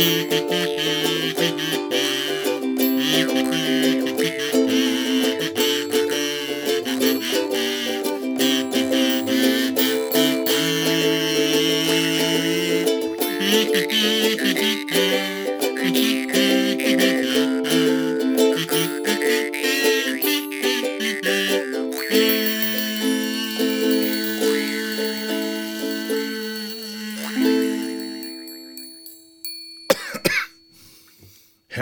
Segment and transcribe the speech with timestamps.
[0.00, 0.32] Thank
[4.54, 4.59] you.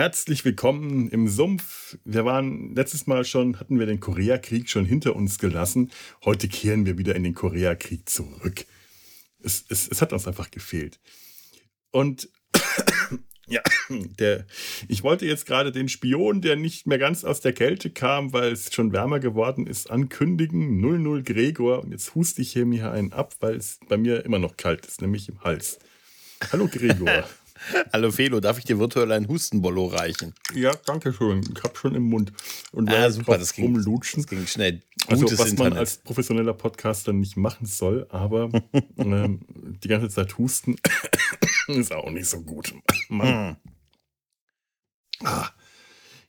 [0.08, 1.98] Herzlich willkommen im Sumpf.
[2.06, 5.90] Wir waren letztes Mal schon, hatten wir den Koreakrieg schon hinter uns gelassen.
[6.24, 8.64] Heute kehren wir wieder in den Koreakrieg zurück.
[9.42, 10.98] Es, es, es hat uns einfach gefehlt.
[11.90, 12.30] Und
[13.48, 14.46] ja, der,
[14.88, 18.50] ich wollte jetzt gerade den Spion, der nicht mehr ganz aus der Kälte kam, weil
[18.50, 20.80] es schon wärmer geworden ist, ankündigen.
[20.80, 21.82] 00 Gregor.
[21.82, 24.86] Und jetzt huste ich hier mir einen ab, weil es bei mir immer noch kalt
[24.86, 25.78] ist, nämlich im Hals.
[26.50, 27.28] Hallo Gregor.
[27.92, 30.34] Hallo Felo, darf ich dir virtuell ein Hustenbollo reichen?
[30.54, 31.40] Ja, danke schön.
[31.54, 32.32] Ich hab schon im Mund.
[32.72, 34.22] Und ah, super, das ging, rumlutschen.
[34.22, 34.80] das ging schnell.
[35.06, 35.72] Also, Gutes also, was Internet.
[35.72, 38.50] man als professioneller Podcaster nicht machen soll, aber
[38.96, 39.40] ähm,
[39.82, 40.76] die ganze Zeit husten
[41.68, 42.74] ist auch nicht so gut.
[43.08, 43.56] Mann.
[45.20, 45.26] Hm.
[45.26, 45.50] Ah.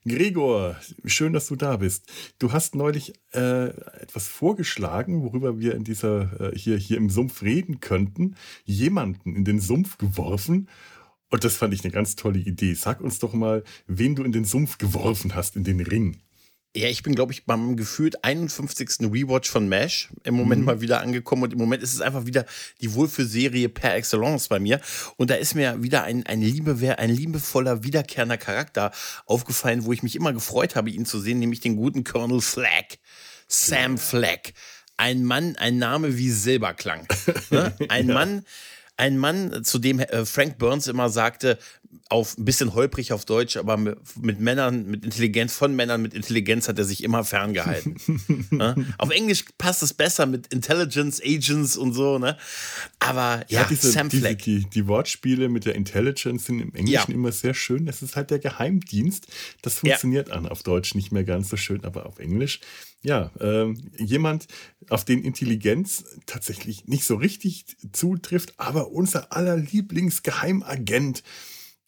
[0.08, 2.10] Gregor, schön, dass du da bist.
[2.38, 3.68] Du hast neulich äh,
[4.00, 8.34] etwas vorgeschlagen, worüber wir in dieser äh, hier, hier im Sumpf reden könnten.
[8.64, 10.68] Jemanden in den Sumpf geworfen
[11.30, 12.74] und das fand ich eine ganz tolle Idee.
[12.74, 16.20] Sag uns doch mal, wen du in den Sumpf geworfen hast, in den Ring.
[16.76, 19.10] Ja, ich bin, glaube ich, beim gefühlt 51.
[19.12, 20.66] Rewatch von MASH im Moment mhm.
[20.66, 21.42] mal wieder angekommen.
[21.42, 22.46] Und im Moment ist es einfach wieder
[22.80, 24.80] die Wohlfühlserie per excellence bei mir.
[25.16, 28.92] Und da ist mir wieder ein, ein, Liebe, ein liebevoller, wiederkehrender Charakter
[29.26, 32.98] aufgefallen, wo ich mich immer gefreut habe, ihn zu sehen, nämlich den guten Colonel Flagg.
[33.48, 34.52] Sam Flagg.
[34.96, 37.08] Ein Mann, ein Name wie Silberklang.
[37.50, 37.74] Ne?
[37.88, 38.14] Ein ja.
[38.14, 38.44] Mann,
[39.00, 41.58] ein Mann, zu dem äh, Frank Burns immer sagte,
[42.08, 46.68] auf ein bisschen holprig auf Deutsch, aber mit, Männern, mit Intelligenz, von Männern mit Intelligenz
[46.68, 47.96] hat er sich immer ferngehalten.
[48.50, 48.74] ja?
[48.98, 52.36] Auf Englisch passt es besser mit Intelligence, Agents und so, ne?
[52.98, 54.38] Aber ja, ja diese, Sam Fleck.
[54.42, 57.14] Diese, die, die, Wortspiele mit der Intelligence sind im Englischen ja.
[57.14, 57.86] immer sehr schön.
[57.86, 59.26] Das ist halt der Geheimdienst.
[59.62, 62.60] Das funktioniert an auf Deutsch nicht mehr ganz so schön, aber auf Englisch.
[63.02, 64.46] Ja, äh, jemand,
[64.90, 71.22] auf den Intelligenz tatsächlich nicht so richtig zutrifft, aber unser aller Lieblingsgeheimagent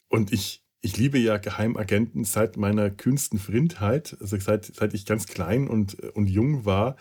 [0.09, 5.27] und ich, ich liebe ja Geheimagenten seit meiner kühnsten Frindheit, also seit, seit ich ganz
[5.27, 6.97] klein und, und jung war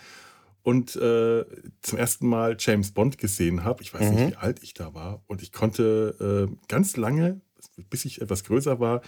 [0.62, 1.44] und äh,
[1.82, 3.82] zum ersten Mal James Bond gesehen habe.
[3.82, 4.14] Ich weiß mhm.
[4.16, 5.22] nicht, wie alt ich da war.
[5.26, 7.40] Und ich konnte äh, ganz lange,
[7.90, 9.02] bis ich etwas größer war,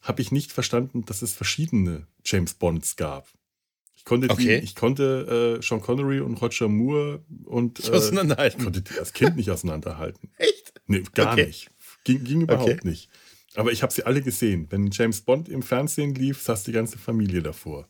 [0.00, 3.28] habe ich nicht verstanden, dass es verschiedene James Bonds gab.
[4.04, 4.60] Ich konnte, okay.
[4.60, 8.58] die, ich konnte äh, Sean Connery und Roger Moore und äh, auseinanderhalten.
[8.58, 10.28] Ich konnte die als Kind nicht auseinanderhalten.
[10.36, 10.74] Echt?
[10.86, 11.46] Nee, gar okay.
[11.46, 11.70] nicht.
[12.04, 12.80] Ging, ging überhaupt okay.
[12.86, 13.08] nicht.
[13.54, 14.66] Aber ich habe sie alle gesehen.
[14.68, 17.88] Wenn James Bond im Fernsehen lief, saß die ganze Familie davor.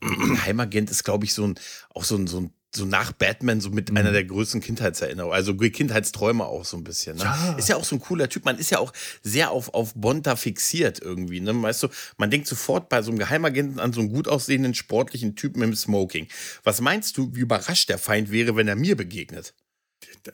[0.00, 1.60] Geheimagent ist, glaube ich, so ein,
[1.90, 3.96] auch so ein, so ein so nach Batman, so mit mhm.
[3.96, 7.16] einer der größten Kindheitserinnerungen, also Kindheitsträume auch so ein bisschen.
[7.16, 7.24] Ne?
[7.24, 7.54] Ja.
[7.58, 8.44] Ist ja auch so ein cooler Typ.
[8.44, 8.92] Man ist ja auch
[9.22, 11.40] sehr auf, auf Bond da fixiert irgendwie.
[11.40, 11.60] Ne?
[11.60, 15.34] Weißt du, man denkt sofort bei so einem Geheimagenten an so einen gut aussehenden, sportlichen
[15.34, 16.28] Typen im Smoking.
[16.62, 19.54] Was meinst du, wie überrascht der Feind wäre, wenn er mir begegnet?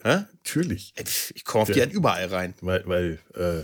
[0.03, 0.93] Ja, natürlich.
[1.33, 2.53] Ich komme auf die halt überall rein.
[2.61, 3.63] Weil, weil äh,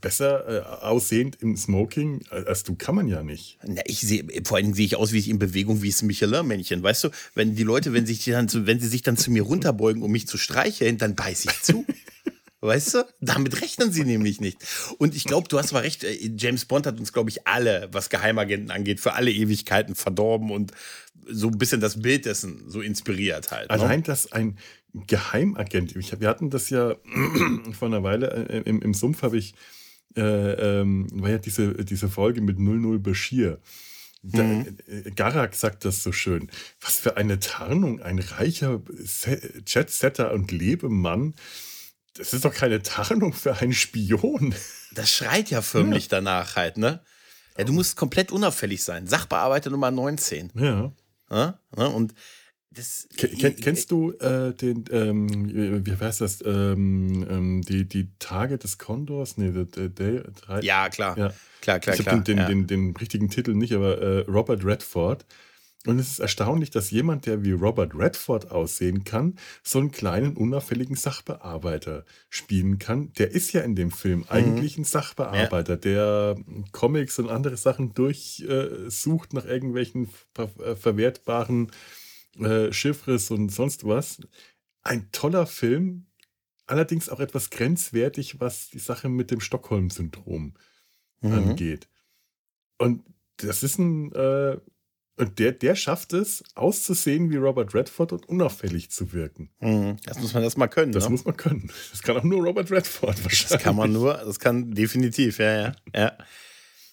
[0.00, 3.58] besser äh, aussehend im Smoking als du kann man ja nicht.
[3.66, 6.82] Na, ich sehe, vor allem sehe ich aus wie ich in Bewegung wie das Michelin-Männchen.
[6.82, 9.42] Weißt du, wenn die Leute, wenn, sich dann zu, wenn sie sich dann zu mir
[9.42, 11.84] runterbeugen, um mich zu streicheln, dann beiß ich zu.
[12.60, 13.04] Weißt du?
[13.20, 14.56] Damit rechnen sie nämlich nicht.
[14.96, 17.88] Und ich glaube, du hast mal recht, äh, James Bond hat uns, glaube ich, alle,
[17.92, 20.72] was Geheimagenten angeht, für alle Ewigkeiten verdorben und
[21.28, 23.68] so ein bisschen das Bild dessen so inspiriert halt.
[23.68, 23.74] Ne?
[23.74, 24.58] Allein, dass ein
[24.94, 26.94] Geheimagent, ich, wir hatten das ja
[27.72, 29.54] vor einer Weile, äh, im, im Sumpf habe ich,
[30.16, 30.20] äh,
[30.80, 33.60] ähm, war ja diese, diese Folge mit 00 Bashir.
[34.22, 34.78] Da, mhm.
[34.86, 36.50] Äh, Garak sagt das so schön.
[36.80, 38.80] Was für eine Tarnung, ein reicher
[39.66, 41.34] Jetsetter und Lebemann.
[42.14, 44.54] Das ist doch keine Tarnung für einen Spion.
[44.92, 46.10] Das schreit ja förmlich ja.
[46.10, 47.02] danach halt, ne?
[47.58, 49.06] Ja, du musst komplett unauffällig sein.
[49.06, 50.52] Sachbearbeiter Nummer 19.
[50.54, 50.92] Ja.
[51.30, 51.58] ja?
[51.76, 52.14] Und
[52.74, 58.58] das, Ken, kennst du äh, den, ähm, wie heißt das, ähm, ähm, die, die Tage
[58.58, 59.36] des Kondors?
[59.36, 61.16] Nee, the, the day, drei, ja, klar.
[61.16, 61.32] Ja.
[61.60, 62.20] Klar, klar, ich klar.
[62.20, 62.46] Den, ja.
[62.46, 65.24] den, den, den, richtigen Titel nicht, aber äh, Robert Redford.
[65.86, 70.34] Und es ist erstaunlich, dass jemand, der wie Robert Redford aussehen kann, so einen kleinen,
[70.34, 73.12] unauffälligen Sachbearbeiter spielen kann.
[73.18, 74.26] Der ist ja in dem Film mhm.
[74.30, 75.76] eigentlich ein Sachbearbeiter, ja.
[75.76, 76.36] der
[76.72, 81.70] Comics und andere Sachen durchsucht nach irgendwelchen ver äh, verwertbaren
[82.38, 84.18] äh, Chiffres und sonst was.
[84.82, 86.06] Ein toller Film,
[86.66, 90.54] allerdings auch etwas grenzwertig, was die Sache mit dem Stockholm-Syndrom
[91.20, 91.32] mhm.
[91.32, 91.88] angeht.
[92.78, 93.04] Und
[93.38, 94.58] das ist ein, äh,
[95.16, 99.50] und der, der schafft es, auszusehen wie Robert Redford und unauffällig zu wirken.
[99.60, 99.96] Mhm.
[100.04, 100.92] Das muss man erstmal können.
[100.92, 101.10] Das ne?
[101.10, 101.70] muss man können.
[101.92, 103.46] Das kann auch nur Robert Redford wahrscheinlich.
[103.48, 105.72] Das kann man nur, das kann definitiv, ja, ja.
[105.94, 106.18] ja.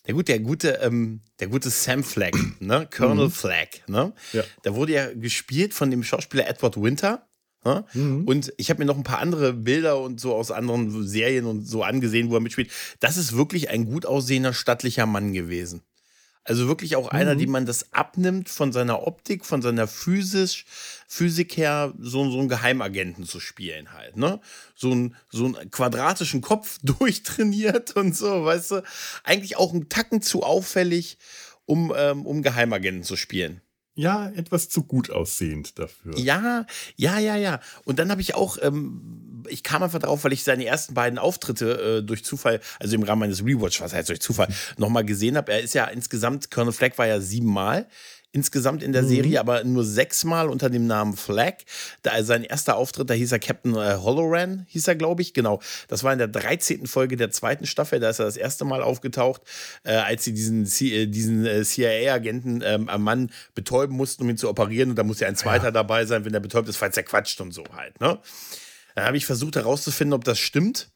[0.08, 2.88] Der gute, der gute, ähm, der gute Sam Flagg, ne?
[2.96, 3.32] Colonel mhm.
[3.32, 4.14] Flagg, ne?
[4.34, 4.44] Ja.
[4.64, 7.28] Der wurde ja gespielt von dem Schauspieler Edward Winter.
[7.64, 7.86] Ne?
[7.94, 8.24] Mhm.
[8.26, 11.68] Und ich habe mir noch ein paar andere Bilder und so aus anderen Serien und
[11.68, 12.72] so angesehen, wo er mitspielt.
[13.00, 15.84] Das ist wirklich ein gut aussehender, stattlicher Mann gewesen.
[16.44, 17.40] Also wirklich auch einer, mhm.
[17.40, 20.64] dem man das abnimmt von seiner Optik, von seiner Physis,
[21.08, 24.40] Physik her, so, so einen Geheimagenten zu spielen halt, ne?
[24.76, 28.84] So, ein, so einen quadratischen Kopf durchtrainiert und so, weißt du?
[29.24, 31.18] Eigentlich auch einen Tacken zu auffällig,
[31.66, 33.62] um, ähm, um Geheimagenten zu spielen
[33.94, 36.18] ja, etwas zu gut aussehend dafür.
[36.18, 36.66] Ja,
[36.96, 37.60] ja, ja, ja.
[37.84, 41.20] Und dann habe ich auch, ähm, ich kam einfach drauf, weil ich seine ersten beiden
[41.20, 44.48] Auftritte äh, durch Zufall, also im Rahmen meines Rewatch, was heißt durch Zufall,
[44.78, 45.52] nochmal gesehen habe.
[45.52, 47.88] Er ist ja insgesamt, Colonel Fleck war ja siebenmal
[48.34, 49.08] insgesamt in der mhm.
[49.08, 51.56] Serie, aber nur sechsmal unter dem Namen Flag.
[52.02, 55.34] Da, sein erster Auftritt, da hieß er Captain äh, Holloran, hieß er, glaube ich.
[55.34, 55.62] Genau.
[55.88, 56.88] Das war in der 13.
[56.88, 58.00] Folge der zweiten Staffel.
[58.00, 59.42] Da ist er das erste Mal aufgetaucht,
[59.84, 64.38] äh, als sie diesen, äh, diesen äh, CIA-Agenten ähm, am Mann betäuben mussten, um ihn
[64.38, 64.92] zu operieren.
[64.92, 65.72] Und da muss ja ein zweiter ja.
[65.72, 68.00] dabei sein, wenn er betäubt ist, falls er quatscht und so halt.
[68.00, 68.20] Ne?
[68.96, 70.90] Dann habe ich versucht herauszufinden, ob das stimmt.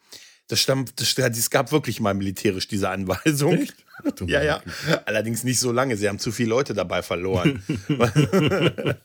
[0.47, 3.61] Das stammt, das, es gab wirklich mal militärisch diese Anweisung.
[3.61, 3.84] Echt?
[4.27, 4.61] Ja, ja.
[5.05, 5.97] Allerdings nicht so lange.
[5.97, 7.63] Sie haben zu viele Leute dabei verloren.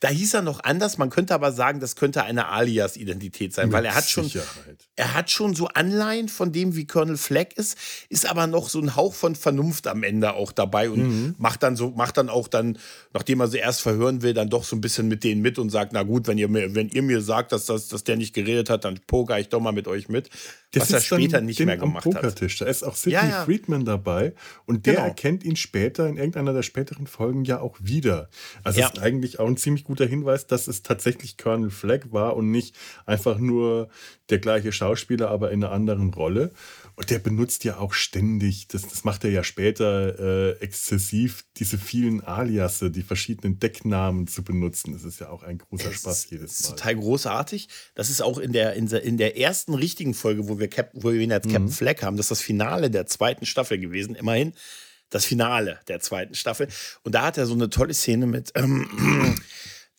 [0.00, 0.98] da hieß er noch anders.
[0.98, 4.30] Man könnte aber sagen, das könnte eine Alias-Identität sein, Mit weil er hat schon,
[4.96, 7.76] er hat schon so Anleihen von dem, wie Colonel Fleck ist,
[8.08, 11.34] ist aber noch so ein Hauch von Vernunft am Ende auch dabei und mhm.
[11.38, 12.78] macht dann so, macht dann auch dann,
[13.12, 15.70] nachdem er sie erst verhören will, dann doch so ein bisschen mit denen mit und
[15.70, 18.34] sagt, na gut, wenn ihr mir, wenn ihr mir sagt, dass, das, dass der nicht
[18.34, 20.30] geredet hat, dann poker ich doch mal mit euch mit.
[20.72, 22.40] Das was er später nicht mehr gemacht hat.
[22.40, 23.44] Da ist auch Sidney ja, ja.
[23.44, 24.34] Friedman dabei dabei
[24.66, 25.06] und der genau.
[25.06, 28.28] erkennt ihn später in irgendeiner der späteren Folgen ja auch wieder.
[28.64, 28.86] Also ja.
[28.88, 32.76] ist eigentlich auch ein ziemlich guter Hinweis, dass es tatsächlich Colonel Flagg war und nicht
[33.06, 33.88] einfach nur
[34.30, 36.52] der gleiche Schauspieler, aber in einer anderen Rolle.
[36.94, 41.78] Und der benutzt ja auch ständig, das, das macht er ja später äh, exzessiv, diese
[41.78, 44.92] vielen Aliasse, die verschiedenen Decknamen zu benutzen.
[44.92, 46.68] Das ist ja auch ein großer es Spaß jedes Mal.
[46.68, 47.68] Ist total großartig.
[47.94, 50.90] Das ist auch in der, in der, in der ersten richtigen Folge, wo wir, Cap,
[50.92, 51.70] wo wir ihn als Captain mhm.
[51.70, 54.52] Flag haben, das ist das Finale der zweiten Staffel gewesen, immerhin.
[55.08, 56.68] Das Finale der zweiten Staffel.
[57.02, 58.52] Und da hat er so eine tolle Szene mit.
[58.54, 58.88] Ähm,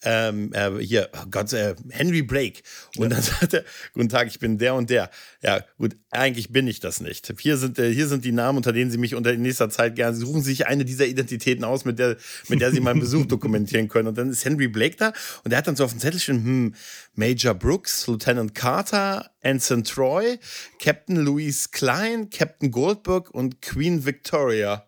[0.04, 2.62] ähm, äh, hier, oh Gott, äh, Henry Blake.
[2.98, 3.10] Und ja.
[3.10, 3.64] dann sagt er,
[3.94, 5.10] guten Tag, ich bin der und der.
[5.42, 7.34] Ja, gut, eigentlich bin ich das nicht.
[7.40, 9.96] Hier sind, äh, hier sind die Namen, unter denen Sie mich unter in nächster Zeit
[9.96, 12.18] gerne, suchen Sie sich eine dieser Identitäten aus, mit der,
[12.48, 14.08] mit der Sie meinen Besuch dokumentieren können.
[14.08, 15.14] Und dann ist Henry Blake da
[15.44, 16.76] und der hat dann so auf dem Zettelchen, hm,
[17.16, 20.40] Major Brooks, Lieutenant Carter, Anson Troy,
[20.80, 24.88] Captain Louise Klein, Captain Goldberg und Queen Victoria.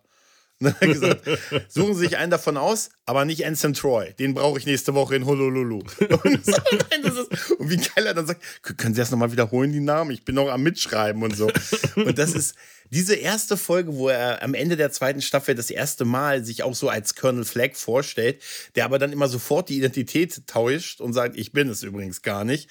[0.58, 1.22] Und dann hat er gesagt,
[1.68, 4.14] suchen Sie sich einen davon aus, aber nicht Anson Troy.
[4.14, 5.80] Den brauche ich nächste Woche in Honolulu.
[6.24, 6.56] Und, so,
[7.58, 10.10] und wie geil er dann sagt, können Sie das nochmal wiederholen, die Namen?
[10.10, 11.50] Ich bin noch am Mitschreiben und so.
[11.96, 12.54] Und das ist
[12.90, 16.74] diese erste Folge, wo er am Ende der zweiten Staffel das erste Mal sich auch
[16.74, 18.42] so als Colonel Flagg vorstellt,
[18.74, 22.44] der aber dann immer sofort die Identität täuscht und sagt, ich bin es übrigens gar
[22.44, 22.68] nicht.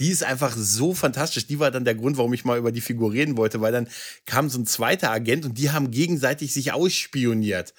[0.00, 1.46] Die ist einfach so fantastisch.
[1.46, 3.88] Die war dann der Grund, warum ich mal über die Figur reden wollte, weil dann
[4.24, 7.74] kam so ein zweiter Agent und die haben gegenseitig sich ausspioniert.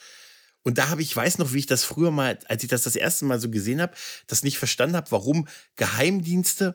[0.63, 2.97] Und da habe ich, weiß noch, wie ich das früher mal, als ich das das
[2.97, 3.93] erste Mal so gesehen habe,
[4.27, 6.73] das nicht verstanden habe, warum Geheimdienste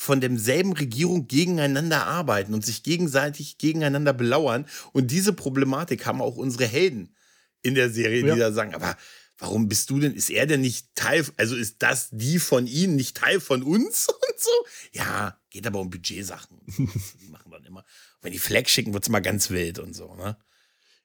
[0.00, 4.64] von demselben Regierung gegeneinander arbeiten und sich gegenseitig gegeneinander belauern.
[4.92, 7.16] Und diese Problematik haben auch unsere Helden
[7.62, 8.36] in der Serie, die ja.
[8.36, 8.96] da sagen, aber
[9.38, 12.94] warum bist du denn, ist er denn nicht Teil, also ist das die von ihnen
[12.94, 14.50] nicht Teil von uns und so?
[14.92, 16.60] Ja, geht aber um Budgetsachen.
[17.20, 17.84] die machen dann immer.
[18.22, 20.36] Wenn die Flag schicken, wird es mal ganz wild und so, ne?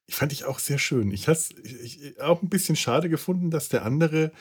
[0.05, 1.09] Ich fand ich auch sehr schön.
[1.11, 1.39] Ich habe
[2.19, 4.31] auch ein bisschen schade gefunden, dass der andere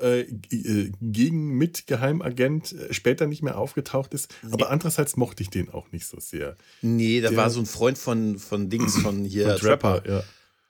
[0.00, 4.34] äh, äh, gegen mit Geheimagent äh, später nicht mehr aufgetaucht ist.
[4.42, 4.52] Nee.
[4.52, 6.56] Aber andererseits mochte ich den auch nicht so sehr.
[6.82, 10.02] Nee, da war so ein Freund von, von Dings, von hier von Trapper.
[10.02, 10.10] Trapper.
[10.10, 10.24] Ja.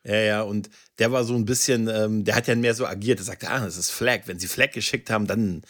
[0.07, 3.21] Ja, ja, und der war so ein bisschen, ähm, der hat ja mehr so agiert.
[3.21, 4.23] Er sagte, ah, das ist Flag.
[4.27, 5.63] Wenn sie Flag geschickt haben, dann,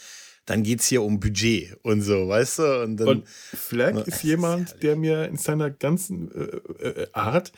[0.45, 2.81] dann geht es hier um Budget und so, weißt du?
[2.83, 7.53] Und, dann, und Flag ist jemand, der mir in seiner ganzen äh, äh, Art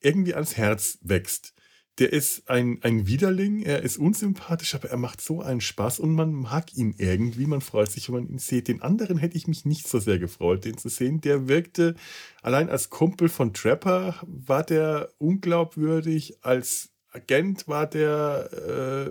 [0.00, 1.51] irgendwie ans Herz wächst.
[1.98, 6.14] Der ist ein, ein Widerling, er ist unsympathisch, aber er macht so einen Spaß und
[6.14, 7.46] man mag ihn irgendwie.
[7.46, 8.68] Man freut sich, wenn man ihn sieht.
[8.68, 11.20] Den anderen hätte ich mich nicht so sehr gefreut, den zu sehen.
[11.20, 11.94] Der wirkte
[12.40, 16.38] allein als Kumpel von Trapper, war der unglaubwürdig.
[16.40, 19.10] Als Agent war der, äh,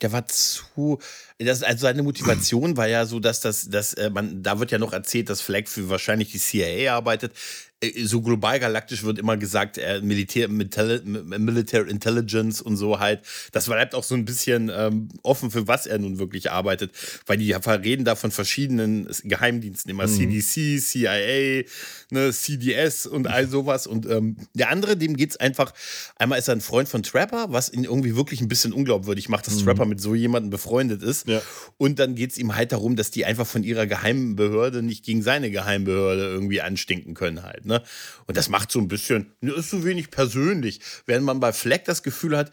[0.00, 0.98] der war zu.
[1.38, 4.78] Das, also seine Motivation war ja so, dass das, dass äh, man, da wird ja
[4.78, 7.32] noch erzählt, dass Flag für wahrscheinlich die CIA arbeitet.
[7.80, 13.20] Äh, so global galaktisch wird immer gesagt, äh, Militär, Military Intelligence und so halt.
[13.52, 16.92] Das bleibt auch so ein bisschen ähm, offen, für was er nun wirklich arbeitet,
[17.26, 20.40] weil die reden da von verschiedenen Geheimdiensten, immer mhm.
[20.42, 21.64] CDC, CIA,
[22.10, 23.86] ne, CDS und all sowas.
[23.86, 25.72] Und ähm, der andere, dem geht es einfach,
[26.16, 29.46] einmal ist er ein Freund von Trapper, was ihn irgendwie wirklich ein bisschen unglaubwürdig macht,
[29.46, 29.66] dass mhm.
[29.66, 31.28] Trapper mit so jemandem befreundet ist.
[31.28, 31.42] Ja.
[31.76, 35.04] Und dann geht es ihm halt darum, dass die einfach von ihrer geheimen Behörde nicht
[35.04, 37.67] gegen seine Geheimbehörde irgendwie anstinken können halt.
[37.68, 37.82] Ne?
[38.26, 40.80] Und das macht so ein bisschen, ne, ist so wenig persönlich.
[41.06, 42.50] Während man bei Fleck das Gefühl hat,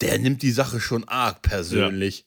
[0.00, 2.26] der nimmt die Sache schon arg persönlich.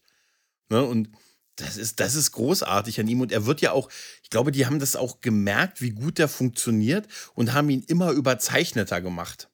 [0.70, 0.78] Ja.
[0.78, 0.86] Ne?
[0.86, 1.10] Und
[1.56, 3.20] das ist, das ist großartig an ihm.
[3.20, 3.90] Und er wird ja auch,
[4.22, 8.12] ich glaube, die haben das auch gemerkt, wie gut der funktioniert und haben ihn immer
[8.12, 9.50] überzeichneter gemacht.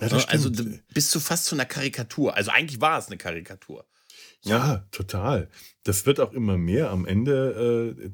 [0.00, 0.28] Ja, ne?
[0.28, 0.50] also
[0.92, 2.36] bis zu fast zu einer Karikatur.
[2.36, 3.86] Also eigentlich war es eine Karikatur.
[4.42, 5.48] Ja, total.
[5.84, 6.90] Das wird auch immer mehr.
[6.90, 8.10] Am Ende äh,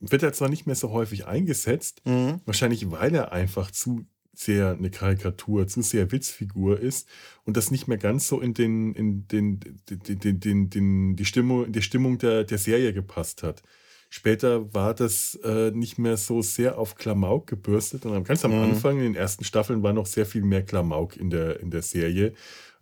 [0.00, 2.40] wird er zwar nicht mehr so häufig eingesetzt, mhm.
[2.44, 7.08] wahrscheinlich weil er einfach zu sehr eine Karikatur, zu sehr Witzfigur ist
[7.44, 11.24] und das nicht mehr ganz so in den, in den, den, den, den, den die
[11.24, 13.62] Stimmung, die Stimmung der, der Serie gepasst hat.
[14.08, 18.06] Später war das äh, nicht mehr so sehr auf Klamauk gebürstet.
[18.06, 18.70] Und ganz am mhm.
[18.70, 21.82] Anfang, in den ersten Staffeln, war noch sehr viel mehr Klamauk in der, in der
[21.82, 22.32] Serie.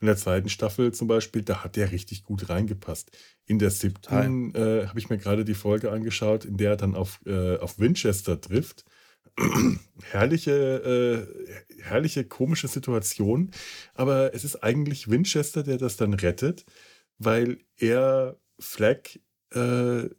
[0.04, 3.10] In der zweiten Staffel zum Beispiel, da hat der richtig gut reingepasst.
[3.46, 6.94] In der siebten äh, habe ich mir gerade die Folge angeschaut, in der er dann
[6.94, 8.84] auf, äh, auf Winchester trifft.
[10.02, 13.50] herrliche, äh, herrliche, komische Situation.
[13.94, 16.66] Aber es ist eigentlich Winchester, der das dann rettet,
[17.16, 19.22] weil er Fleck
[19.54, 20.10] äh,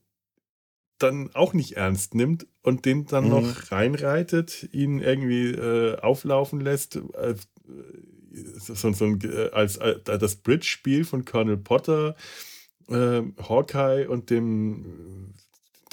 [0.97, 3.29] dann auch nicht ernst nimmt und den dann mhm.
[3.29, 6.95] noch reinreitet, ihn irgendwie äh, auflaufen lässt.
[6.95, 7.35] Äh,
[8.57, 12.15] so, so ein, äh, als, als äh, das Bridge-Spiel von Colonel Potter,
[12.89, 15.33] äh, Hawkeye und dem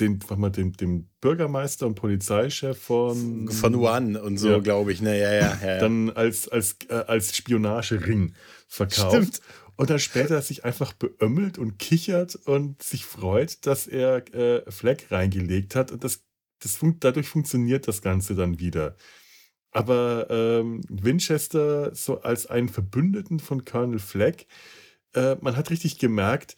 [0.01, 4.59] den, mal, dem, dem Bürgermeister und Polizeichef von von One und so, ja.
[4.59, 8.35] glaube ich, ne, ja, ja, ja, Dann als, als, äh, als Spionagering
[8.69, 9.13] verkauft.
[9.13, 9.41] Stimmt.
[9.77, 15.07] Und dann später sich einfach beömmelt und kichert und sich freut, dass er äh, Fleck
[15.11, 15.91] reingelegt hat.
[15.91, 16.23] Und das,
[16.61, 18.97] das fun dadurch funktioniert das Ganze dann wieder.
[19.73, 24.47] Aber ähm, Winchester so als einen Verbündeten von Colonel Fleck,
[25.15, 26.57] äh, man hat richtig gemerkt,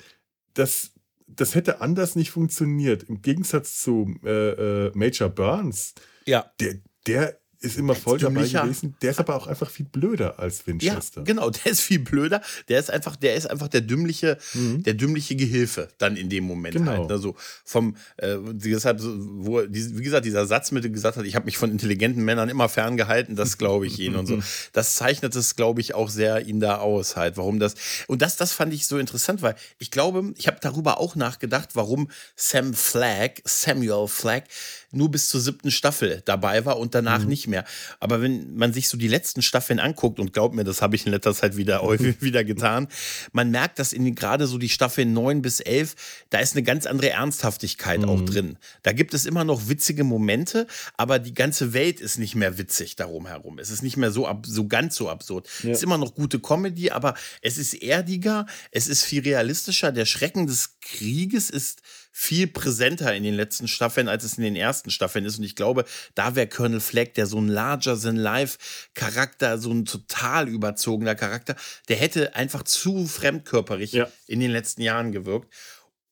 [0.55, 0.93] dass
[1.27, 3.05] das hätte anders nicht funktioniert.
[3.05, 5.95] Im Gegensatz zu äh, äh, Major Burns,
[6.27, 6.53] ja.
[6.61, 8.95] der, der ist immer voll dabei gewesen.
[9.01, 11.21] Der ist aber auch einfach viel blöder als Winchester.
[11.21, 12.43] Ja, genau, der ist viel blöder.
[12.69, 14.83] Der ist einfach, der ist einfach der dümmliche, mhm.
[14.83, 16.93] der dümmliche Gehilfe dann in dem Moment genau.
[16.93, 17.11] halt.
[17.11, 21.47] Also vom, äh, deshalb, wo, wie gesagt, dieser Satz mit dem gesagt hat, ich habe
[21.47, 24.39] mich von intelligenten Männern immer ferngehalten, das glaube ich ihnen und so.
[24.73, 27.75] Das zeichnet es, glaube ich, auch sehr ihn da aus halt, warum das.
[28.07, 31.71] Und das, das fand ich so interessant, weil ich glaube, ich habe darüber auch nachgedacht,
[31.75, 34.49] warum Sam Flagg, Samuel Flagg,
[34.95, 37.29] nur bis zur siebten Staffel dabei war und danach mhm.
[37.29, 37.54] nicht mehr.
[38.01, 41.07] Aber wenn man sich so die letzten Staffeln anguckt, und glaubt mir, das habe ich
[41.07, 42.89] in letzter Zeit wieder häufig wieder getan,
[43.33, 45.95] man merkt, dass in gerade so die Staffeln neun bis elf,
[46.31, 48.09] da ist eine ganz andere Ernsthaftigkeit mhm.
[48.09, 48.59] auch drin.
[48.83, 52.97] Da gibt es immer noch witzige Momente, aber die ganze Welt ist nicht mehr witzig
[52.97, 53.59] darum herum.
[53.59, 55.49] Es ist nicht mehr so, ab, so ganz so absurd.
[55.63, 55.71] Ja.
[55.71, 59.93] Es ist immer noch gute Comedy, aber es ist erdiger, es ist viel realistischer.
[59.93, 61.83] Der Schrecken des Krieges ist
[62.17, 65.39] viel präsenter in den letzten Staffeln, als es in den ersten Staffeln ist.
[65.39, 71.17] Und ich glaube, da wäre Colonel Fleck, der so ein Larger-than-Life-Charakter, so ein total überzogener
[71.17, 71.57] Charakter,
[71.89, 74.07] der hätte einfach zu fremdkörperig ja.
[74.29, 75.53] in den letzten Jahren gewirkt.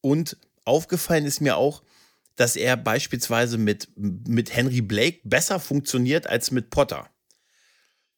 [0.00, 1.84] Und aufgefallen ist mir auch,
[2.34, 7.08] dass er beispielsweise mit, mit Henry Blake besser funktioniert als mit Potter.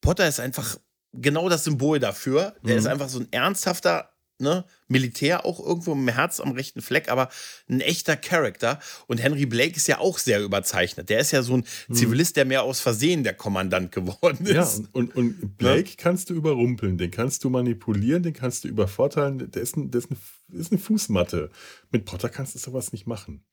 [0.01, 0.79] Potter ist einfach
[1.13, 2.57] genau das Symbol dafür.
[2.65, 2.79] Der mhm.
[2.79, 7.29] ist einfach so ein ernsthafter, ne, Militär auch irgendwo im Herz am rechten Fleck, aber
[7.69, 8.79] ein echter Charakter.
[9.07, 11.09] Und Henry Blake ist ja auch sehr überzeichnet.
[11.09, 11.95] Der ist ja so ein hm.
[11.95, 14.79] Zivilist, der mehr aus Versehen der Kommandant geworden ist.
[14.79, 15.97] Ja, und, und Blake ja?
[15.97, 19.51] kannst du überrumpeln, den kannst du manipulieren, den kannst du übervorteilen.
[19.51, 21.51] Der ist, ein, der ist, eine, ist eine Fußmatte.
[21.91, 23.45] Mit Potter kannst du sowas nicht machen.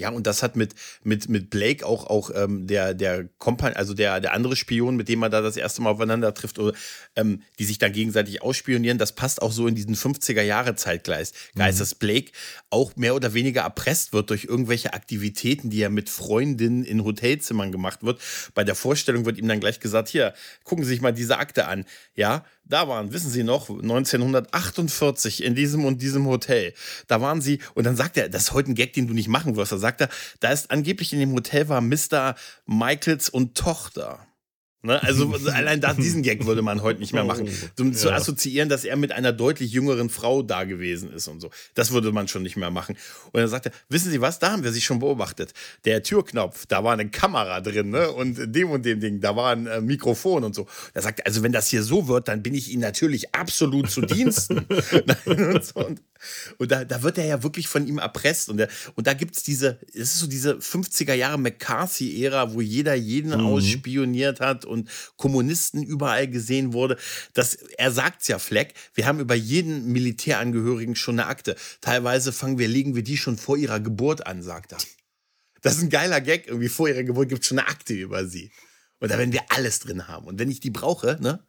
[0.00, 3.92] Ja, und das hat mit, mit, mit Blake auch, auch ähm, der, der Kompan also
[3.92, 6.76] der, der andere Spion, mit dem man da das erste Mal aufeinander trifft, oder,
[7.16, 11.34] ähm, die sich dann gegenseitig ausspionieren, das passt auch so in diesen 50er-Jahre-Zeitgeist.
[11.54, 11.60] Mhm.
[11.60, 12.32] dass Blake
[12.70, 17.70] auch mehr oder weniger erpresst wird durch irgendwelche Aktivitäten, die er mit Freundinnen in Hotelzimmern
[17.70, 18.20] gemacht wird.
[18.54, 20.32] Bei der Vorstellung wird ihm dann gleich gesagt, hier,
[20.64, 21.84] gucken Sie sich mal diese Akte an.
[22.14, 26.72] Ja, da waren, wissen Sie noch, 1948 in diesem und diesem Hotel.
[27.08, 29.28] Da waren Sie, und dann sagt er, das ist heute ein Gag, den du nicht
[29.28, 29.72] machen wirst.
[29.72, 30.08] Da sagt er,
[30.40, 32.36] da ist angeblich in dem Hotel war Mr.
[32.66, 34.26] Michaels und Tochter.
[34.82, 35.02] Ne?
[35.02, 37.48] Also allein das, diesen Gag würde man heute nicht mehr machen.
[37.78, 38.14] Um oh, zu ja.
[38.14, 41.50] assoziieren, dass er mit einer deutlich jüngeren Frau da gewesen ist und so.
[41.74, 42.96] Das würde man schon nicht mehr machen.
[43.32, 45.52] Und dann sagt er, wissen Sie was, da haben wir sich schon beobachtet.
[45.84, 48.10] Der Türknopf, da war eine Kamera drin, ne?
[48.10, 50.66] Und dem und dem Ding, da war ein äh, Mikrofon und so.
[50.94, 54.00] Er sagt, also wenn das hier so wird, dann bin ich Ihnen natürlich absolut zu
[54.00, 54.58] Diensten.
[55.26, 55.80] und, so.
[55.80, 56.00] und,
[56.58, 58.48] und da, da wird er ja wirklich von ihm erpresst.
[58.48, 62.60] Und, der, und da gibt es diese, es ist so diese 50er Jahre McCarthy-Ära, wo
[62.60, 63.46] jeder jeden mhm.
[63.46, 66.96] ausspioniert hat und Kommunisten überall gesehen wurde.
[67.34, 71.56] Das, er sagt's ja, Fleck, wir haben über jeden Militärangehörigen schon eine Akte.
[71.80, 74.78] Teilweise fangen wir, legen wir die schon vor ihrer Geburt an, sagt er.
[75.62, 76.46] Das ist ein geiler Gag.
[76.46, 78.50] Irgendwie vor ihrer Geburt gibt es schon eine Akte über sie.
[78.98, 80.26] Und da werden wir alles drin haben.
[80.26, 81.44] Und wenn ich die brauche, ne,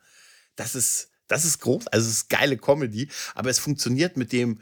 [0.56, 1.88] das ist, das ist groß.
[1.88, 3.08] Also es ist geile Comedy.
[3.36, 4.60] Aber es funktioniert mit dem,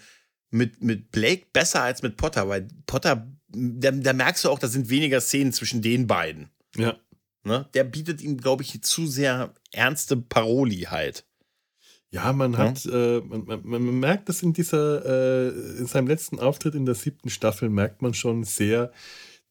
[0.52, 4.68] mit, mit Blake besser als mit Potter, weil Potter, da, da merkst du auch, da
[4.68, 6.50] sind weniger Szenen zwischen den beiden.
[6.76, 6.98] Ja.
[7.44, 7.68] Ne?
[7.74, 11.26] Der bietet ihm, glaube ich, zu sehr ernste Paroli halt.
[12.12, 13.18] Ja, man hat, ja?
[13.18, 16.96] Äh, man, man, man, merkt das in dieser, äh, in seinem letzten Auftritt in der
[16.96, 18.92] siebten Staffel merkt man schon sehr,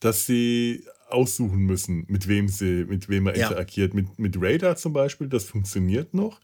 [0.00, 3.48] dass sie aussuchen müssen, mit wem sie, mit wem er ja.
[3.48, 3.94] interagiert.
[3.94, 6.40] Mit, mit Radar zum Beispiel, das funktioniert noch,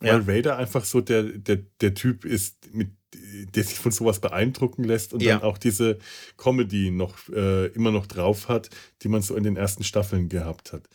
[0.00, 0.22] weil ja.
[0.26, 5.12] Radar einfach so der, der, der Typ ist, mit, der sich von sowas beeindrucken lässt
[5.12, 5.34] und ja.
[5.38, 5.98] dann auch diese
[6.36, 8.70] Comedy noch äh, immer noch drauf hat,
[9.02, 10.88] die man so in den ersten Staffeln gehabt hat.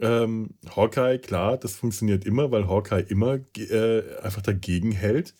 [0.00, 5.34] Ähm, Hawkeye, klar, das funktioniert immer, weil Hawkeye immer äh, einfach dagegen hält.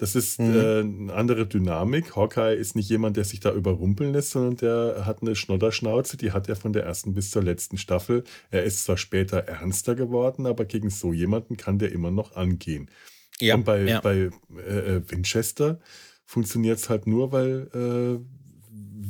[0.00, 0.56] Das ist mhm.
[0.56, 2.16] äh, eine andere Dynamik.
[2.16, 6.32] Hawkeye ist nicht jemand, der sich da überrumpeln lässt, sondern der hat eine Schnodderschnauze, die
[6.32, 8.24] hat er von der ersten bis zur letzten Staffel.
[8.50, 12.90] Er ist zwar später ernster geworden, aber gegen so jemanden kann der immer noch angehen.
[13.40, 14.00] Ja, Und bei, ja.
[14.00, 15.80] bei äh, äh Winchester
[16.24, 18.24] funktioniert es halt nur, weil äh,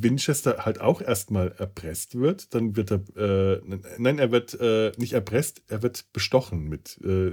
[0.02, 2.54] Winchester halt auch erstmal erpresst wird.
[2.54, 3.60] Dann wird er, äh,
[3.98, 6.98] nein, er wird äh, nicht erpresst, er wird bestochen mit.
[7.04, 7.30] Äh,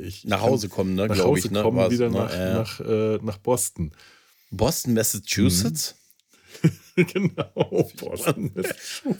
[0.00, 1.06] ich nach Hause kommen, ne?
[1.06, 1.62] Nach Hause ich, ne?
[1.62, 2.18] kommen, Was, wieder ne?
[2.18, 2.54] nach, äh.
[2.54, 3.92] nach, äh, nach Boston.
[4.50, 5.94] Boston, Massachusetts?
[5.94, 6.00] Mhm.
[6.96, 8.52] genau, Boston.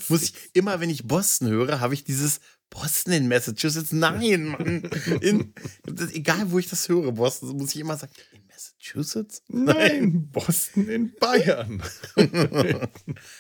[0.08, 3.92] Muss ich immer, wenn ich Boston höre, habe ich dieses Boston in Massachusetts.
[3.92, 4.82] Nein, Mann.
[5.20, 5.54] In,
[6.12, 8.12] egal, wo ich das höre, Boston, muss ich immer sagen,
[8.80, 9.42] Massachusetts?
[9.48, 11.82] Nein, Boston in Bayern.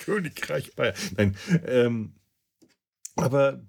[0.04, 0.94] Königreich Bayern.
[1.16, 2.14] Nein, ähm,
[3.16, 3.62] aber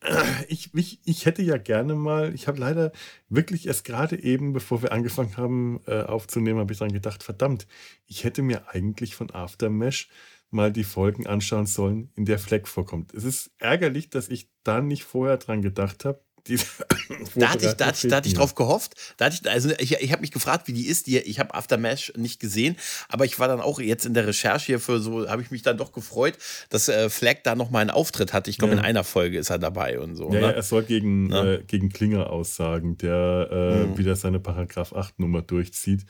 [0.00, 2.92] äh, ich, ich, ich hätte ja gerne mal, ich habe leider
[3.28, 7.66] wirklich erst gerade eben, bevor wir angefangen haben äh, aufzunehmen, habe ich dann gedacht, verdammt,
[8.06, 10.08] ich hätte mir eigentlich von Aftermesh
[10.50, 13.12] mal die Folgen anschauen sollen, in der Fleck vorkommt.
[13.14, 16.24] Es ist ärgerlich, dass ich da nicht vorher dran gedacht habe,
[17.34, 18.94] da hatte ich, da hatte ich, da hatte ich drauf gehofft.
[19.16, 21.06] Da hatte ich, also ich, ich habe mich gefragt, wie die ist.
[21.06, 22.76] Die, ich habe Aftermash nicht gesehen,
[23.08, 25.62] aber ich war dann auch jetzt in der Recherche hier für so, habe ich mich
[25.62, 26.38] dann doch gefreut,
[26.70, 28.50] dass äh, Flag da noch mal einen Auftritt hatte.
[28.50, 28.80] Ich glaube, ja.
[28.80, 30.32] in einer Folge ist er dabei und so.
[30.32, 30.40] Ja, ne?
[30.40, 33.98] ja er soll gegen, äh, gegen Klinger aussagen, der äh, mhm.
[33.98, 36.06] wieder seine Paragraph 8 Nummer durchzieht.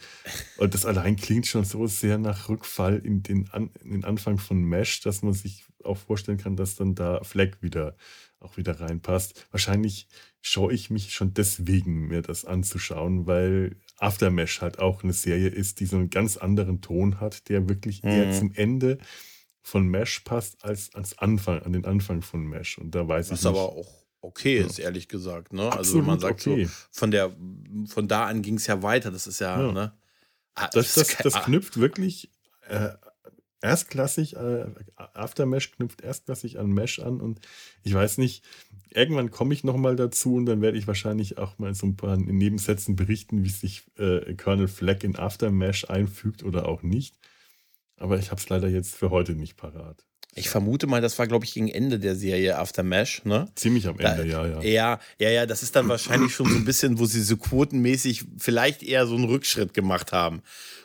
[0.58, 4.38] Und das allein klingt schon so sehr nach Rückfall in den, An in den Anfang
[4.38, 7.94] von Mesh, dass man sich auch vorstellen kann, dass dann da Flag wieder
[8.46, 9.46] auch wieder reinpasst.
[9.50, 10.08] Wahrscheinlich
[10.40, 15.80] schaue ich mich schon deswegen, mir das anzuschauen, weil Aftermesh halt auch eine Serie ist,
[15.80, 18.10] die so einen ganz anderen Ton hat, der wirklich mhm.
[18.10, 18.98] eher zum Ende
[19.62, 22.78] von Mesh passt als ans Anfang, an den Anfang von Mesh.
[22.78, 23.50] Und da weiß Was ich nicht.
[23.50, 25.52] aber auch okay ist, ehrlich gesagt.
[25.52, 25.72] Ne?
[25.72, 26.66] also man sagt okay.
[26.66, 27.34] so, von der,
[27.86, 29.10] von da an ging es ja weiter.
[29.10, 29.72] Das ist ja, ja.
[29.72, 29.92] ne?
[30.54, 32.30] Ah, das, das, das, knüpft wirklich
[32.68, 32.90] äh,
[33.60, 34.66] erstklassig, äh,
[34.96, 37.40] Aftermesh knüpft erstklassig an Mesh an und
[37.82, 38.44] ich weiß nicht,
[38.90, 42.16] irgendwann komme ich nochmal dazu und dann werde ich wahrscheinlich auch mal so ein paar
[42.16, 47.18] Nebensätzen berichten, wie sich äh, Kernel Flag in Aftermesh einfügt oder auch nicht.
[47.96, 50.06] Aber ich habe es leider jetzt für heute nicht parat.
[50.38, 53.48] Ich vermute mal, das war, glaube ich, gegen Ende der Serie After Mesh, ne?
[53.54, 54.62] Ziemlich am Ende, da, ja, ja.
[54.62, 58.26] Ja, ja, ja, das ist dann wahrscheinlich schon so ein bisschen, wo sie so quotenmäßig
[58.36, 60.42] vielleicht eher so einen Rückschritt gemacht haben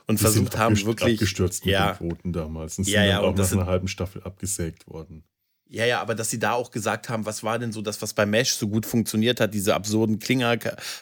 [0.08, 1.16] und versucht haben, wirklich.
[1.16, 1.92] abgestürzt mit ja.
[1.92, 5.24] den Quoten damals und ja, sind ja, dann auch nach einer halben Staffel abgesägt worden.
[5.73, 8.13] Ja, ja, aber dass sie da auch gesagt haben, was war denn so das, was
[8.13, 10.57] bei Mesh so gut funktioniert hat, diese absurden Klinger,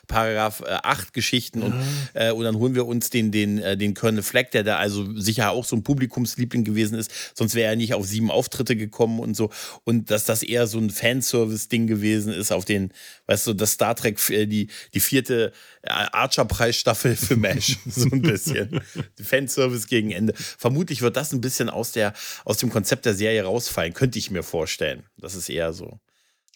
[0.07, 1.83] Paragraph 8 äh, Geschichten und, mhm.
[2.13, 5.17] äh, und dann holen wir uns den, den, äh, den Colonel Fleck, der da also
[5.17, 9.19] sicher auch so ein Publikumsliebling gewesen ist, sonst wäre er nicht auf sieben Auftritte gekommen
[9.19, 9.49] und so.
[9.85, 12.91] Und dass das eher so ein Fanservice-Ding gewesen ist, auf den,
[13.29, 18.81] weißt du, das Star Trek, äh, die, die vierte Archer-Preisstaffel für Mesh, so ein bisschen.
[19.21, 20.33] Fanservice gegen Ende.
[20.35, 22.13] Vermutlich wird das ein bisschen aus, der,
[22.43, 25.03] aus dem Konzept der Serie rausfallen, könnte ich mir vorstellen.
[25.17, 25.99] Das ist eher so.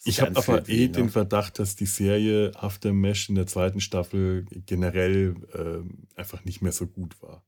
[0.04, 4.46] Ich habe aber eh den Verdacht, dass die Serie After Mesh in der zweiten Staffel
[4.66, 7.46] generell äh, einfach nicht mehr so gut war.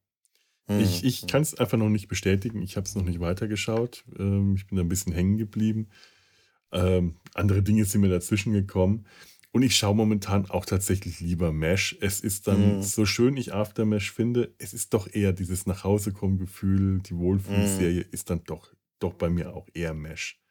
[0.68, 0.80] Hm.
[0.80, 1.28] Ich, ich hm.
[1.28, 2.62] kann es einfach noch nicht bestätigen.
[2.62, 4.06] Ich habe es noch nicht weitergeschaut.
[4.18, 5.90] Ähm, ich bin da ein bisschen hängen geblieben.
[6.71, 9.06] Ähm, andere Dinge sind mir dazwischen gekommen.
[9.51, 11.97] Und ich schaue momentan auch tatsächlich lieber Mesh.
[12.01, 12.82] Es ist dann, mhm.
[12.82, 18.10] so schön ich Aftermesh finde, es ist doch eher dieses Nachhausekommen-Gefühl, die Wohlfühlserie mhm.
[18.12, 20.41] ist dann doch, doch bei mir auch eher Mesh.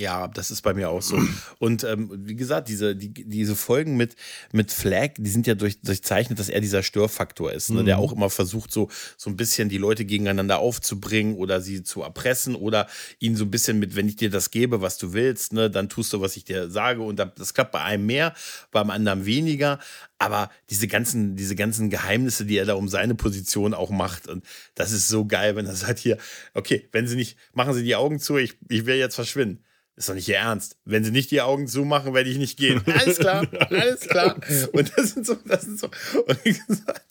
[0.00, 1.20] Ja, das ist bei mir auch so.
[1.58, 4.16] Und ähm, wie gesagt, diese, die, diese Folgen mit,
[4.50, 7.82] mit Flag, die sind ja durch, durchzeichnet, dass er dieser Störfaktor ist, ne?
[7.82, 7.84] Mhm.
[7.84, 12.00] der auch immer versucht, so, so ein bisschen die Leute gegeneinander aufzubringen oder sie zu
[12.00, 12.86] erpressen oder
[13.18, 15.90] ihnen so ein bisschen mit, wenn ich dir das gebe, was du willst, ne, dann
[15.90, 17.02] tust du, was ich dir sage.
[17.02, 18.32] Und das klappt bei einem mehr,
[18.70, 19.80] beim anderen weniger.
[20.16, 24.46] Aber diese ganzen, diese ganzen Geheimnisse, die er da um seine Position auch macht, und
[24.74, 26.16] das ist so geil, wenn er sagt hier,
[26.54, 29.62] okay, wenn sie nicht, machen sie die Augen zu, ich, ich will jetzt verschwinden
[30.00, 30.76] ist doch nicht Ihr Ernst.
[30.84, 32.82] Wenn Sie nicht die Augen zumachen, werde ich nicht gehen.
[32.86, 34.36] Alles klar, alles klar.
[34.72, 36.38] Und das sind so, das sind so, und,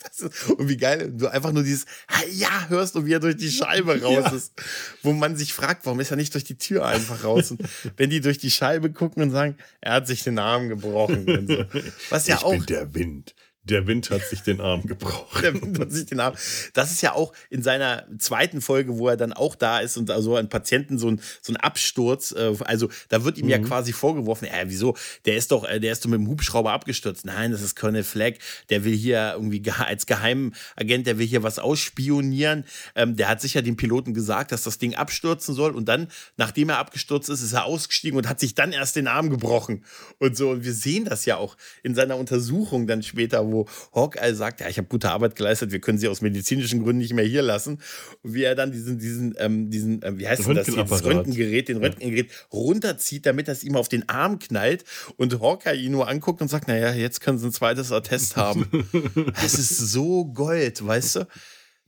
[0.04, 1.86] das ist, und wie geil, du einfach nur dieses
[2.32, 4.32] Ja hörst und wie er durch die Scheibe raus ja.
[4.32, 4.54] ist.
[5.04, 7.52] Wo man sich fragt, warum ist er nicht durch die Tür einfach raus?
[7.52, 7.62] Und
[7.98, 11.48] wenn die durch die Scheibe gucken und sagen, er hat sich den Arm gebrochen.
[11.48, 11.66] So.
[12.10, 12.52] Was ja ich auch.
[12.52, 13.36] Bin der Wind.
[13.70, 15.42] Der Wind hat sich den Arm gebrochen.
[15.42, 16.34] Der Wind hat sich den Arm.
[16.74, 20.10] Das ist ja auch in seiner zweiten Folge, wo er dann auch da ist und
[20.12, 22.32] also ein Patienten so ein, so ein Absturz.
[22.32, 23.52] Äh, also da wird ihm mhm.
[23.52, 24.96] ja quasi vorgeworfen, ja, wieso?
[25.26, 27.26] Der ist doch, äh, der ist doch mit dem Hubschrauber abgestürzt.
[27.26, 28.40] Nein, das ist Colonel Flagg.
[28.70, 32.66] Der will hier irgendwie als Geheimagent, der will hier was ausspionieren.
[32.96, 35.76] Ähm, der hat sicher dem Piloten gesagt, dass das Ding abstürzen soll.
[35.76, 39.08] Und dann, nachdem er abgestürzt ist, ist er ausgestiegen und hat sich dann erst den
[39.08, 39.84] Arm gebrochen.
[40.18, 40.50] Und so.
[40.50, 43.59] Und wir sehen das ja auch in seiner Untersuchung dann später, wo
[43.94, 47.14] Hawkeye sagt, ja, ich habe gute Arbeit geleistet, wir können sie aus medizinischen Gründen nicht
[47.14, 47.80] mehr hier lassen.
[48.24, 51.78] Und wie er dann diesen, diesen, ähm, diesen, äh, wie heißt das, dieses Röntgengerät, den
[51.78, 54.84] Röntgengerät runterzieht, damit das ihm auf den Arm knallt
[55.18, 58.68] und Hawkeye ihn nur anguckt und sagt, naja, jetzt können sie ein zweites Attest haben.
[59.42, 61.28] das ist so Gold, weißt du?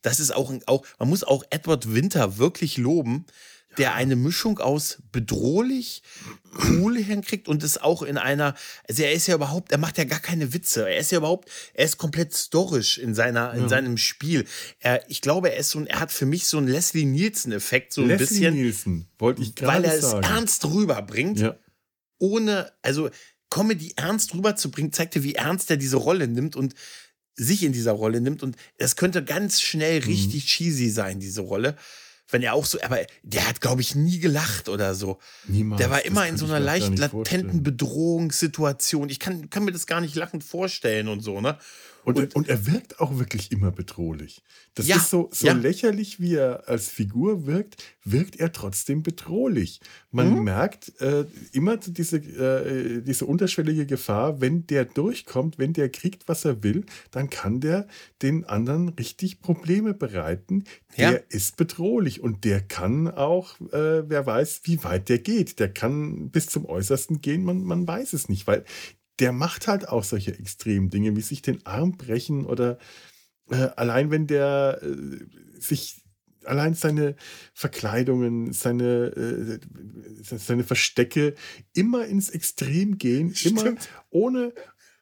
[0.01, 3.25] Das ist auch, auch, man muss auch Edward Winter wirklich loben,
[3.77, 6.03] der eine Mischung aus bedrohlich,
[6.69, 8.55] cool hinkriegt und ist auch in einer,
[8.87, 10.89] also er ist ja überhaupt, er macht ja gar keine Witze.
[10.89, 13.69] Er ist ja überhaupt, er ist komplett storisch in seiner, in ja.
[13.69, 14.45] seinem Spiel.
[14.79, 17.93] Er, ich glaube, er ist so ein, er hat für mich so einen Leslie Nielsen-Effekt,
[17.93, 18.53] so ein Leslie bisschen.
[18.55, 21.55] Nielsen, wollte ich gerade Weil er es ernst rüberbringt, ja.
[22.17, 23.09] ohne, also
[23.49, 26.73] Comedy ernst rüberzubringen, zeigt dir, wie ernst er diese Rolle nimmt und
[27.35, 28.43] sich in dieser Rolle nimmt.
[28.43, 30.07] Und es könnte ganz schnell mhm.
[30.07, 30.47] richtig mhm.
[30.47, 31.77] cheesy sein, diese Rolle
[32.31, 35.19] wenn er auch so, aber der hat, glaube ich, nie gelacht oder so.
[35.47, 35.79] Niemals.
[35.79, 39.09] Der war immer in so einer leicht latenten Bedrohungssituation.
[39.09, 41.57] Ich kann, kann mir das gar nicht lachend vorstellen und so, ne?
[42.03, 44.43] Und, und, und, er wirkt auch wirklich immer bedrohlich.
[44.73, 45.53] Das ja, ist so, so ja.
[45.53, 49.81] lächerlich, wie er als Figur wirkt, wirkt er trotzdem bedrohlich.
[50.11, 50.43] Man mhm.
[50.43, 56.45] merkt äh, immer diese, äh, diese unterschwellige Gefahr, wenn der durchkommt, wenn der kriegt, was
[56.45, 57.87] er will, dann kann der
[58.21, 60.63] den anderen richtig Probleme bereiten.
[60.97, 61.19] Der ja.
[61.29, 65.59] ist bedrohlich und der kann auch, äh, wer weiß, wie weit der geht.
[65.59, 68.65] Der kann bis zum Äußersten gehen, man, man weiß es nicht, weil
[69.21, 72.79] der macht halt auch solche extremen Dinge, wie sich den Arm brechen oder
[73.49, 76.01] äh, allein wenn der äh, sich
[76.43, 77.15] allein seine
[77.53, 79.59] Verkleidungen, seine, äh,
[80.23, 81.35] seine Verstecke
[81.73, 83.61] immer ins Extrem gehen, Stimmt.
[83.61, 83.75] immer
[84.09, 84.53] ohne,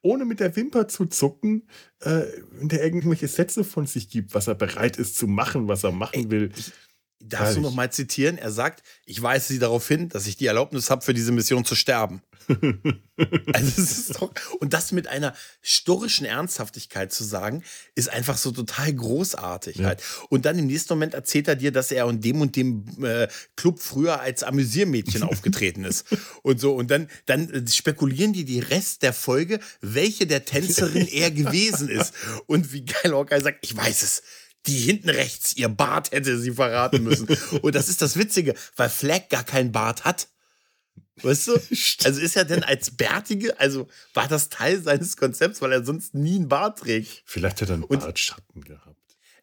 [0.02, 1.70] ohne mit der Wimper zu zucken,
[2.02, 5.86] äh, wenn der irgendwelche Sätze von sich gibt, was er bereit ist zu machen, was
[5.86, 6.52] er machen will.
[6.58, 6.74] Ich,
[7.30, 8.38] darfst du noch mal zitieren?
[8.38, 11.66] Er sagt, ich weise Sie darauf hin, dass ich die Erlaubnis habe, für diese Mission
[11.66, 12.22] zu sterben.
[13.54, 17.64] also es ist doch, und das mit einer storischen Ernsthaftigkeit zu sagen,
[17.96, 19.88] ist einfach so total großartig ja.
[19.88, 20.02] halt.
[20.30, 23.28] Und dann im nächsten Moment erzählt er dir, dass er in dem und dem äh,
[23.56, 26.06] Club früher als Amüsiermädchen aufgetreten ist.
[26.42, 31.32] Und so, und dann, dann spekulieren die die Rest der Folge, welche der Tänzerin er
[31.32, 32.14] gewesen ist.
[32.48, 34.24] Und wie geil Hawkeye sagt, ich weiß es
[34.68, 37.28] die hinten rechts, ihr Bart hätte sie verraten müssen.
[37.62, 40.28] Und das ist das Witzige, weil Flag gar keinen Bart hat.
[41.22, 41.60] Weißt du?
[42.06, 46.14] Also ist er denn als Bärtige, also war das Teil seines Konzepts, weil er sonst
[46.14, 47.24] nie einen Bart trägt.
[47.26, 48.99] Vielleicht hat er einen Bartschatten gehabt.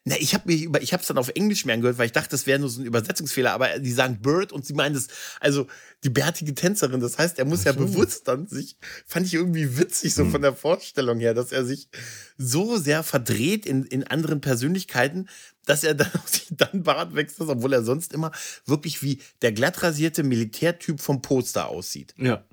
[0.07, 2.29] Na, ich habe mir ich habe es dann auf Englisch mehr angehört, weil ich dachte,
[2.29, 5.07] das wäre nur so ein Übersetzungsfehler, aber die sagen Bird und sie meinen das
[5.41, 5.67] also
[6.05, 10.13] die bärtige Tänzerin, das heißt, er muss ja bewusst dann sich fand ich irgendwie witzig
[10.13, 10.31] so hm.
[10.31, 11.89] von der Vorstellung her, dass er sich
[12.37, 15.27] so sehr verdreht in, in anderen Persönlichkeiten,
[15.65, 16.09] dass er dann,
[16.51, 18.31] dann Bart wechselt, obwohl er sonst immer
[18.65, 22.13] wirklich wie der glattrasierte Militärtyp vom Poster aussieht.
[22.17, 22.45] Ja.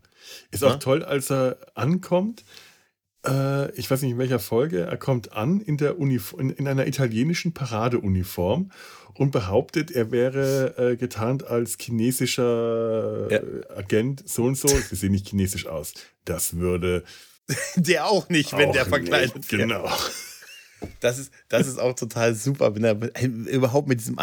[0.51, 0.75] Ist ja?
[0.75, 2.45] auch toll, als er ankommt
[3.27, 6.69] äh, ich weiß nicht in welcher Folge, er kommt an in, der Uniform, in, in
[6.69, 8.71] einer italienischen Paradeuniform
[9.15, 13.41] und behauptet, er wäre äh, getarnt als chinesischer ja.
[13.77, 14.69] Agent so und so.
[14.69, 15.95] Sie sehen nicht chinesisch aus.
[16.25, 17.05] Das würde
[17.77, 19.91] der auch nicht, wenn auch der verkleidet nicht, Genau.
[21.01, 24.19] Das ist, das ist auch total super, wenn er überhaupt mit diesem.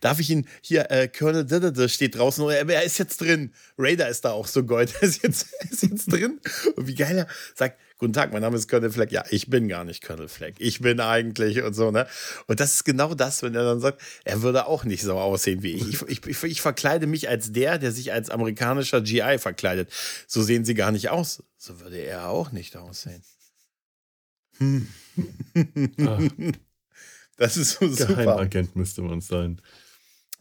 [0.00, 3.52] Darf ich ihn hier, äh, Colonel steht draußen, er ist jetzt drin.
[3.76, 4.94] Raider ist da auch so gold.
[5.02, 6.40] Er ist jetzt, ist jetzt drin.
[6.76, 9.12] Und wie geil er sagt: Guten Tag, mein Name ist Colonel Fleck.
[9.12, 10.56] Ja, ich bin gar nicht Colonel Fleck.
[10.58, 12.08] Ich bin eigentlich und so, ne?
[12.48, 15.62] Und das ist genau das, wenn er dann sagt, er würde auch nicht so aussehen
[15.62, 16.02] wie ich.
[16.08, 19.92] Ich, ich, ich verkleide mich als der, der sich als amerikanischer GI verkleidet.
[20.26, 21.44] So sehen sie gar nicht aus.
[21.56, 23.22] So würde er auch nicht aussehen.
[24.58, 24.88] Hm.
[26.00, 26.18] Ah.
[27.36, 28.14] Das ist so super.
[28.14, 29.60] Geheimagent müsste man sein.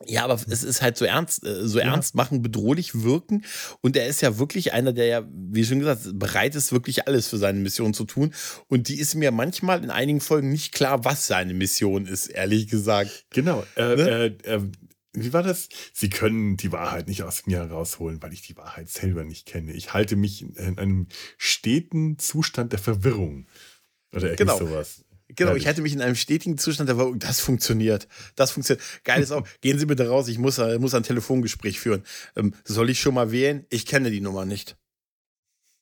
[0.08, 1.86] Ja, aber es ist halt so ernst, äh, so ja.
[1.86, 3.44] ernst machen, bedrohlich wirken.
[3.82, 7.28] Und er ist ja wirklich einer, der ja, wie schon gesagt, bereit ist, wirklich alles
[7.28, 8.34] für seine Mission zu tun.
[8.68, 12.68] Und die ist mir manchmal in einigen Folgen nicht klar, was seine Mission ist, ehrlich
[12.68, 13.26] gesagt.
[13.32, 13.64] Genau.
[13.76, 14.38] Äh, ne?
[14.44, 14.62] äh, äh,
[15.14, 15.68] wie war das?
[15.94, 19.74] Sie können die Wahrheit nicht aus mir herausholen, weil ich die Wahrheit selber nicht kenne.
[19.74, 23.48] Ich halte mich in einem steten Zustand der Verwirrung.
[24.14, 24.58] Oder irgendwie genau.
[24.58, 25.04] sowas.
[25.36, 28.08] Genau, ich hatte mich in einem stetigen Zustand, da war, das funktioniert.
[28.36, 28.86] Das funktioniert.
[29.04, 32.04] Geil ist auch, gehen Sie bitte raus, ich muss, äh, muss ein Telefongespräch führen.
[32.36, 33.66] Ähm, soll ich schon mal wählen?
[33.70, 34.78] Ich kenne die Nummer nicht.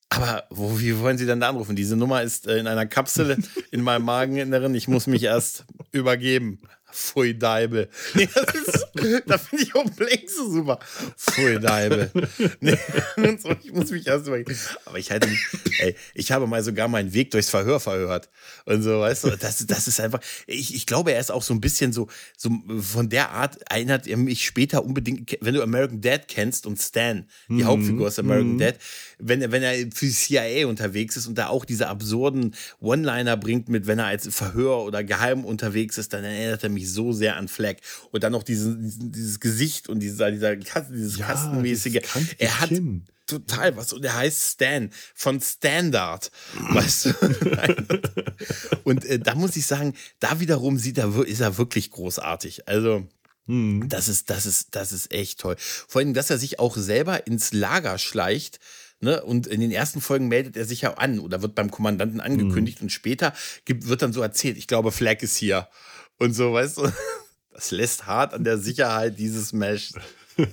[0.09, 1.75] Aber wo, wie wollen Sie denn da anrufen?
[1.75, 3.37] Diese Nummer ist äh, in einer Kapsel
[3.71, 4.73] in meinem Mageninneren.
[4.73, 6.59] Ich muss mich erst übergeben.
[6.91, 7.89] Pfui Deibel.
[8.13, 8.87] Nee, das ist,
[9.25, 10.79] da finde ich auch Blank so super.
[11.17, 12.11] Pfui Deibel.
[12.59, 12.77] Nee,
[13.39, 14.57] so, ich muss mich erst übergeben.
[14.85, 15.39] Aber ich halte mich,
[15.79, 18.29] ey, ich habe mal sogar meinen Weg durchs Verhör verhört.
[18.65, 21.53] Und so, weißt du, das, das ist einfach, ich, ich glaube, er ist auch so
[21.53, 26.01] ein bisschen so, so von der Art erinnert er mich später unbedingt, wenn du American
[26.01, 27.65] Dad kennst und Stan, die mhm.
[27.65, 28.59] Hauptfigur aus American mhm.
[28.59, 28.75] Dad,
[29.19, 33.69] wenn, wenn er für die CIA unterwegs ist und da auch diese absurden One-Liner bringt
[33.69, 37.35] mit, wenn er als Verhör oder geheim unterwegs ist, dann erinnert er mich so sehr
[37.35, 37.81] an Fleck.
[38.11, 41.99] Und dann noch diesen, dieses Gesicht und dieser, dieser dieses ja, Kastenmäßige.
[42.37, 43.03] Er hat hin.
[43.27, 43.91] total was.
[43.91, 46.31] Und er heißt Stan von Standard.
[46.69, 47.13] Weißt du?
[48.85, 52.67] und äh, da muss ich sagen, da wiederum sieht er, ist er wirklich großartig.
[52.67, 53.07] Also.
[53.47, 53.89] Mhm.
[53.89, 55.55] Das ist, das ist, das ist echt toll.
[55.57, 58.59] Vor allem, dass er sich auch selber ins Lager schleicht,
[59.01, 59.23] Ne?
[59.23, 62.79] Und in den ersten Folgen meldet er sich ja an oder wird beim Kommandanten angekündigt
[62.79, 62.85] mhm.
[62.85, 63.33] und später
[63.63, 65.69] gibt, wird dann so erzählt, ich glaube, Flag ist hier.
[66.17, 66.91] Und so, weißt du,
[67.53, 69.93] das lässt hart an der Sicherheit dieses Mesh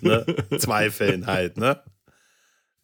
[0.00, 0.24] ne?
[0.58, 1.82] zweifeln halt, ne?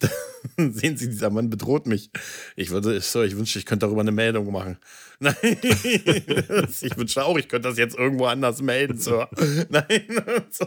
[0.57, 2.11] Sehen Sie, dieser Mann bedroht mich.
[2.57, 4.79] Ich würde, so, ich wünschte, ich könnte darüber eine Meldung machen.
[5.21, 8.99] Nein, ich wünschte auch, ich könnte das jetzt irgendwo anders melden.
[8.99, 9.25] So.
[9.69, 10.07] Nein,
[10.51, 10.67] so.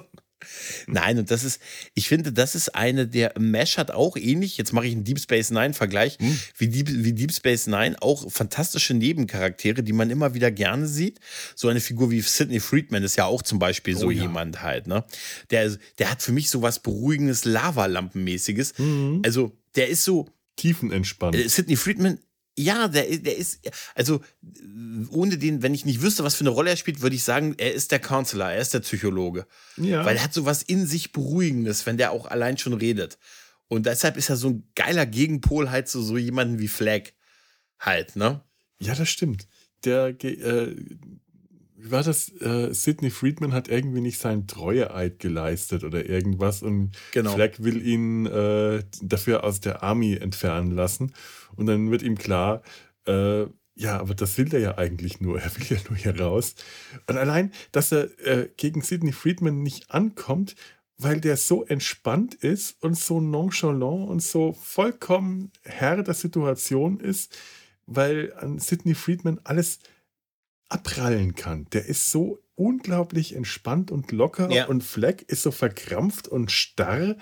[0.88, 1.62] Nein, und das ist,
[1.94, 5.20] ich finde, das ist eine der, Mesh hat auch ähnlich, jetzt mache ich einen Deep
[5.20, 6.40] Space Nine-Vergleich, hm.
[6.58, 11.20] wie, Deep, wie Deep Space Nine, auch fantastische Nebencharaktere, die man immer wieder gerne sieht.
[11.56, 14.24] So eine Figur wie Sidney Friedman ist ja auch zum Beispiel oh, so ja.
[14.24, 15.04] jemand halt, ne?
[15.50, 18.78] Der, der hat für mich so was Beruhigendes, Lavalampenmäßiges.
[18.78, 19.22] Mhm.
[19.26, 20.30] Also, der ist so.
[20.58, 21.36] Tiefenentspannt.
[21.36, 22.20] Äh, Sidney Friedman
[22.58, 23.60] ja, der, der ist,
[23.96, 24.22] also
[25.10, 27.56] ohne den, wenn ich nicht wüsste, was für eine Rolle er spielt, würde ich sagen,
[27.58, 29.46] er ist der Counselor, er ist der Psychologe.
[29.78, 30.06] Ja.
[30.06, 33.18] Weil er hat so was in sich Beruhigendes, wenn der auch allein schon redet.
[33.68, 37.12] Und deshalb ist er so ein geiler Gegenpol halt zu so jemanden wie Flag
[37.80, 38.42] halt, ne?
[38.80, 39.48] Ja, das stimmt.
[39.84, 40.76] Der, äh,
[41.86, 42.30] wie war das?
[42.42, 47.36] Äh, Sidney Friedman hat irgendwie nicht seinen Treueeid geleistet oder irgendwas und genau.
[47.36, 51.14] Fleck will ihn äh, dafür aus der Army entfernen lassen.
[51.56, 52.64] Und dann wird ihm klar,
[53.06, 53.44] äh,
[53.76, 55.40] ja, aber das will er ja eigentlich nur.
[55.40, 56.56] Er will ja nur hier raus.
[57.06, 60.56] Und allein, dass er äh, gegen Sidney Friedman nicht ankommt,
[60.98, 67.38] weil der so entspannt ist und so nonchalant und so vollkommen Herr der Situation ist,
[67.86, 69.78] weil an Sidney Friedman alles
[70.70, 71.66] abprallen kann.
[71.74, 74.66] Der ist so unglaublich entspannt und locker ja.
[74.68, 77.16] und Fleck ist so verkrampft und starr.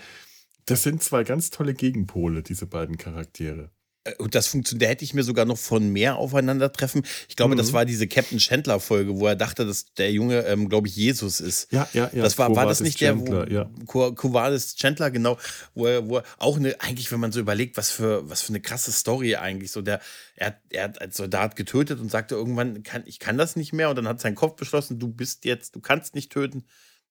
[0.66, 3.72] Das sind zwei ganz tolle Gegenpole, diese beiden Charaktere.
[4.04, 7.04] Äh, und das funktioniert, da hätte ich mir sogar noch von mehr aufeinandertreffen.
[7.28, 7.58] Ich glaube, mhm.
[7.58, 10.96] das war diese Captain Chandler Folge, wo er dachte, dass der Junge, ähm, glaube ich,
[10.96, 11.72] Jesus ist.
[11.72, 12.24] Ja, ja, ja.
[12.24, 14.12] Das war, war das nicht Chandler, der, wo, ja.
[14.12, 15.38] Kuvalis Chandler, genau,
[15.74, 18.50] wo er, wo er auch eine, eigentlich, wenn man so überlegt, was für, was für
[18.50, 20.02] eine krasse Story eigentlich, so der,
[20.36, 23.90] er, er hat als Soldat getötet und sagte irgendwann, kann, ich kann das nicht mehr
[23.90, 26.64] und dann hat sein Kopf beschlossen, du bist jetzt, du kannst nicht töten,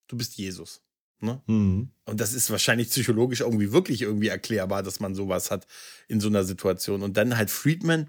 [0.07, 0.81] du bist Jesus.
[1.23, 1.41] Ne?
[1.47, 1.89] Mhm.
[2.05, 5.65] Und das ist wahrscheinlich psychologisch irgendwie wirklich irgendwie erklärbar, dass man sowas hat
[6.07, 7.01] in so einer Situation.
[7.01, 8.07] Und dann halt Friedman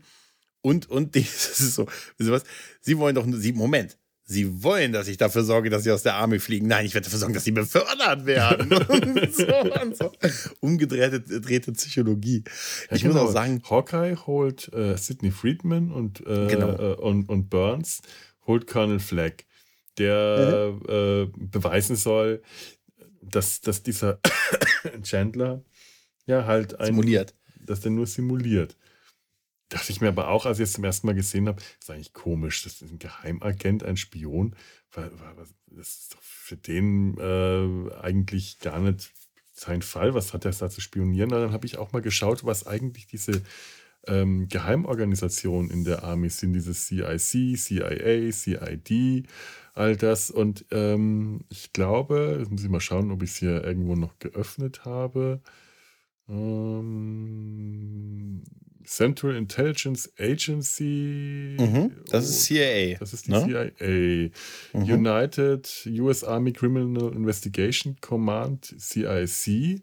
[0.61, 1.87] und, und das ist so,
[2.19, 2.45] was,
[2.81, 3.97] sie wollen doch, sie, Moment,
[4.27, 6.67] Sie wollen, dass ich dafür sorge, dass sie aus der Armee fliegen.
[6.67, 8.73] Nein, ich werde dafür sorgen, dass sie befördert werden.
[8.89, 10.13] und so und so.
[10.61, 12.43] Umgedrehte Psychologie.
[12.89, 13.15] Ja, ich genau.
[13.15, 13.63] muss auch sagen.
[13.69, 16.71] Hawkeye holt äh, Sidney Friedman und, äh, genau.
[16.71, 18.01] äh, und, und Burns
[18.47, 19.45] holt Colonel Flagg,
[19.99, 20.89] der mhm.
[20.89, 22.43] Äh, beweisen soll,
[23.31, 24.21] dass, dass dieser
[25.03, 25.63] Chandler
[26.27, 27.35] ja halt ein, simuliert.
[27.61, 28.77] Dass der nur simuliert.
[29.69, 32.13] Dachte ich mir aber auch, als ich es zum ersten Mal gesehen habe, ist eigentlich
[32.13, 32.63] komisch.
[32.63, 34.55] Das ist ein Geheimagent, ein Spion.
[34.93, 39.11] Das ist doch für den äh, eigentlich gar nicht
[39.53, 40.15] sein Fall.
[40.15, 41.33] Was hat er da zu spionieren?
[41.33, 43.43] Und dann habe ich auch mal geschaut, was eigentlich diese
[44.09, 46.53] ähm, Geheimorganisationen in der Army sind.
[46.53, 49.27] Dieses CIC, CIA, CID,
[49.75, 50.31] all das.
[50.31, 54.19] Und ähm, ich glaube, jetzt muss ich mal schauen, ob ich es hier irgendwo noch
[54.19, 55.41] geöffnet habe.
[56.29, 56.95] Ähm,
[58.85, 61.57] Central Intelligence Agency.
[61.59, 62.97] Mhm, das ist CIA.
[62.99, 63.73] Das ist die ne?
[63.79, 64.31] CIA.
[64.79, 65.07] Mhm.
[65.07, 69.81] United US Army Criminal Investigation Command, CIC.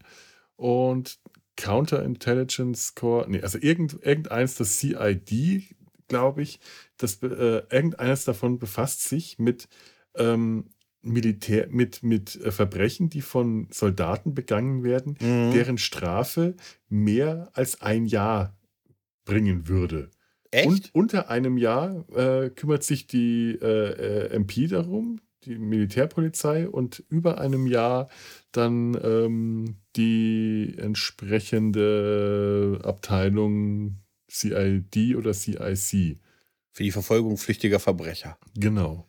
[0.56, 1.18] Und
[1.62, 5.76] Counterintelligence Corps, nee, also irgend, irgendeins, das CID,
[6.08, 6.60] glaube ich,
[6.98, 9.70] das, äh, irgendeines davon befasst sich mit
[10.16, 10.72] ähm,
[11.04, 15.52] Militär, mit, mit äh, Verbrechen, die von Soldaten begangen werden, mhm.
[15.54, 16.56] deren Strafe
[16.90, 18.58] mehr als ein Jahr
[19.24, 20.10] bringen würde.
[20.50, 20.68] Echt?
[20.68, 27.04] Und unter einem Jahr äh, kümmert sich die äh, äh MP darum, die Militärpolizei, und
[27.10, 28.10] über einem Jahr
[28.52, 33.98] dann ähm, die entsprechende Abteilung
[34.30, 36.20] CID oder CIC.
[36.74, 38.38] Für die Verfolgung flüchtiger Verbrecher.
[38.56, 39.08] Genau.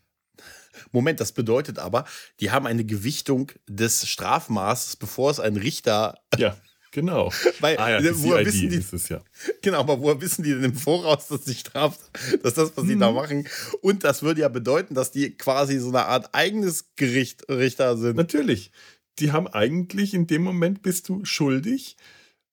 [0.91, 2.05] Moment, das bedeutet aber,
[2.41, 6.57] die haben eine Gewichtung des Strafmaßes, bevor es ein Richter ja.
[6.93, 7.33] Genau.
[7.61, 9.23] Weil, ah, ja, woher wissen die, ist es, ja.
[9.63, 11.99] Genau, aber woher wissen die denn im Voraus, dass die Straf,
[12.43, 13.17] dass das, was sie da mhm.
[13.17, 13.49] machen?
[13.81, 18.17] Und das würde ja bedeuten, dass die quasi so eine Art eigenes Gericht Richter sind.
[18.17, 18.71] Natürlich.
[19.19, 21.97] Die haben eigentlich in dem Moment bist du schuldig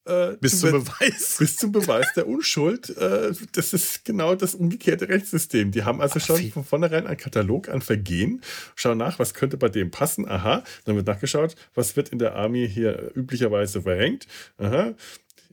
[0.10, 1.36] äh, bis zum Beweis.
[1.40, 2.90] Bis zum Beweis der Unschuld.
[2.98, 5.72] Äh, das ist genau das umgekehrte Rechtssystem.
[5.72, 8.42] Die haben also schon von vornherein einen Katalog an Vergehen,
[8.76, 10.28] schauen nach, was könnte bei dem passen.
[10.28, 14.28] Aha, dann wird nachgeschaut, was wird in der Armee hier üblicherweise verhängt.
[14.58, 14.96] Aha,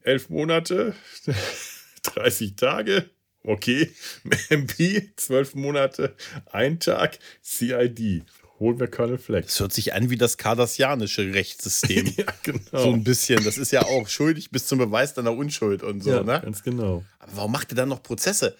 [0.02, 0.94] elf Monate,
[2.02, 3.10] 30 Tage.
[3.42, 3.92] Okay,
[4.50, 6.16] MP, zwölf Monate,
[6.50, 8.24] ein Tag, CID
[8.58, 9.48] holen wir Colonel Flex.
[9.48, 12.06] Das hört sich an wie das kardassianische Rechtssystem.
[12.16, 12.60] ja, genau.
[12.72, 13.44] So ein bisschen.
[13.44, 16.40] Das ist ja auch schuldig bis zum Beweis deiner Unschuld und so, ja, ne?
[16.42, 17.04] Ganz genau.
[17.18, 18.56] Aber warum macht ihr dann noch Prozesse?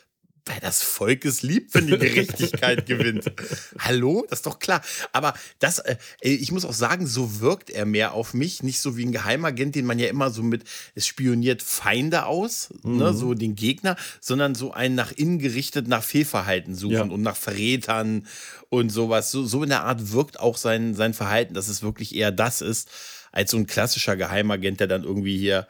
[0.47, 3.33] Weil das Volk es liebt, wenn die Gerechtigkeit gewinnt.
[3.81, 4.25] Hallo?
[4.31, 4.81] Das ist doch klar.
[5.13, 8.63] Aber das, äh, ich muss auch sagen, so wirkt er mehr auf mich.
[8.63, 12.71] Nicht so wie ein Geheimagent, den man ja immer so mit, es spioniert Feinde aus,
[12.83, 12.99] ne, mhm.
[12.99, 17.03] ne, so den Gegner, sondern so einen nach innen gerichtet nach Fehlverhalten suchen ja.
[17.03, 18.27] und nach Verrätern
[18.69, 19.33] und sowas.
[19.33, 22.61] So, so in der Art wirkt auch sein, sein Verhalten, dass es wirklich eher das
[22.61, 22.89] ist,
[23.33, 25.67] als so ein klassischer Geheimagent, der dann irgendwie hier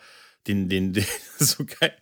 [0.47, 1.07] den, den, den
[1.39, 1.97] so geil,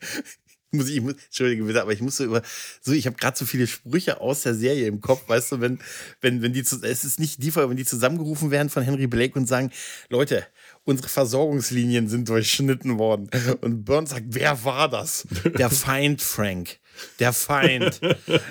[0.75, 2.43] muss ich, muss, Entschuldige bitte, aber ich muss so über,
[2.81, 5.79] so, ich habe gerade so viele Sprüche aus der Serie im Kopf, weißt du, wenn,
[6.21, 9.39] wenn, wenn die, es ist nicht die Folge, wenn die zusammengerufen werden von Henry Blake
[9.39, 9.71] und sagen,
[10.09, 10.47] Leute,
[10.85, 13.29] unsere Versorgungslinien sind durchschnitten worden.
[13.61, 15.27] Und Burns sagt, wer war das?
[15.59, 16.79] Der Feind, Frank.
[17.19, 18.01] Der Feind.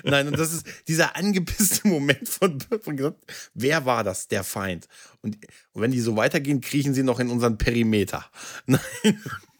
[0.04, 3.16] Nein, und das ist dieser angepisste Moment von Burns.
[3.54, 4.28] Wer war das?
[4.28, 4.88] Der Feind.
[5.22, 5.38] Und,
[5.72, 8.26] und wenn die so weitergehen, kriechen sie noch in unseren Perimeter.
[8.66, 8.80] Nein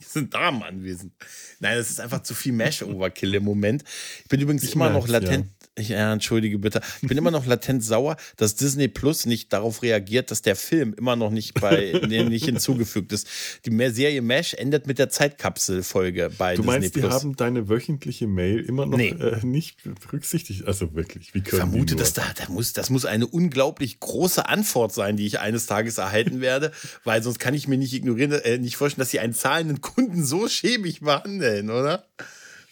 [0.12, 1.12] sind Damen anwesend.
[1.60, 3.84] Nein, das ist einfach zu viel Mesh-Overkill im Moment.
[4.22, 5.48] Ich bin übrigens ich immer noch latent.
[5.76, 6.80] Ich, ja, entschuldige bitte.
[7.02, 10.94] Ich bin immer noch latent sauer, dass Disney Plus nicht darauf reagiert, dass der Film
[10.96, 13.26] immer noch nicht bei nicht hinzugefügt ist.
[13.66, 17.04] Die Serie Mesh endet mit der Zeitkapselfolge bei du Disney meinst, Plus.
[17.04, 19.08] Die haben deine wöchentliche Mail immer noch nee.
[19.08, 20.64] äh, nicht berücksichtigt.
[20.68, 24.48] Also wirklich, wie können Ich vermute, dass da, da muss, das muss eine unglaublich große
[24.48, 26.70] Antwort sein, die ich eines Tages erhalten werde,
[27.04, 30.24] weil sonst kann ich mir nicht ignorieren, äh, nicht vorstellen, dass sie einen zahlenden Kunden
[30.24, 32.06] so schäbig behandeln, oder?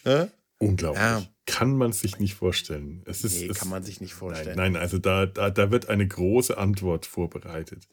[0.05, 0.29] Ja?
[0.59, 1.03] Unglaublich.
[1.03, 1.23] Ja.
[1.45, 3.01] Kann man sich nicht vorstellen.
[3.05, 4.55] Es ist, nee, es, kann man sich nicht vorstellen.
[4.55, 7.87] Nein, nein also da, da, da wird eine große Antwort vorbereitet.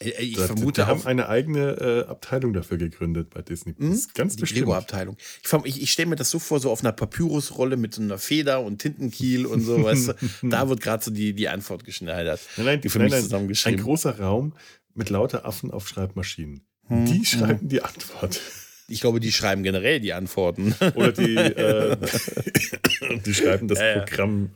[0.00, 3.74] Äh, äh, ich da, vermute die haben eine eigene äh, Abteilung dafür gegründet bei Disney.
[3.78, 4.70] Das ist ganz die bestimmt.
[4.70, 8.02] abteilung Ich, ich, ich stelle mir das so vor, so auf einer Papyrusrolle mit so
[8.02, 10.14] einer Feder und Tintenkiel und so, weißt du,
[10.48, 12.40] da wird gerade so die, die Antwort geschneidert.
[12.56, 13.80] Nein, nein, die für nein, mich zusammengeschrieben.
[13.80, 14.54] Ein großer Raum
[14.94, 16.62] mit lauter Affen auf Schreibmaschinen.
[16.86, 17.04] Hm.
[17.04, 17.68] Die schreiben hm.
[17.68, 18.40] die Antwort.
[18.88, 20.74] Ich glaube, die schreiben generell die Antworten.
[20.94, 21.96] Oder die, äh,
[23.24, 24.50] die schreiben das äh, Programm.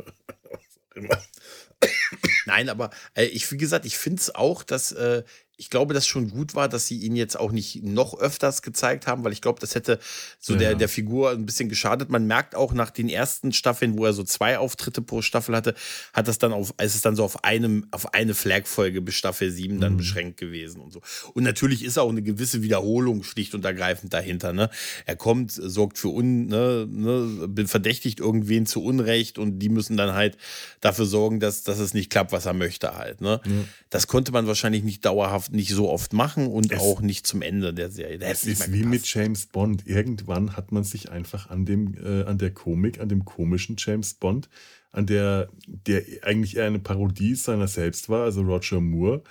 [2.46, 5.22] Nein, aber äh, ich, wie gesagt, ich finde es auch, dass äh,
[5.62, 9.06] ich glaube, dass schon gut war, dass sie ihn jetzt auch nicht noch öfters gezeigt
[9.06, 10.00] haben, weil ich glaube, das hätte
[10.40, 10.58] so ja.
[10.58, 12.10] der, der Figur ein bisschen geschadet.
[12.10, 15.74] Man merkt auch nach den ersten Staffeln, wo er so zwei Auftritte pro Staffel hatte,
[16.14, 19.52] hat das dann auf, ist es dann so auf einem, auf eine Flagfolge bis Staffel
[19.52, 19.98] 7 dann mhm.
[19.98, 21.00] beschränkt gewesen und so.
[21.32, 24.68] Und natürlich ist auch eine gewisse Wiederholung schlicht und ergreifend dahinter, ne?
[25.06, 30.12] Er kommt, sorgt für un, ne, ne, verdächtigt irgendwen zu Unrecht und die müssen dann
[30.12, 30.36] halt
[30.80, 33.40] dafür sorgen, dass, dass es nicht klappt, was er möchte halt, ne?
[33.44, 33.68] Mhm.
[33.90, 37.42] Das konnte man wahrscheinlich nicht dauerhaft nicht so oft machen und es, auch nicht zum
[37.42, 38.18] Ende der Serie.
[38.20, 39.86] es ist wie mit James Bond.
[39.86, 44.14] Irgendwann hat man sich einfach an dem, äh, an der Komik, an dem komischen James
[44.14, 44.48] Bond,
[44.90, 49.22] an der, der eigentlich eher eine Parodie seiner selbst war, also Roger Moore,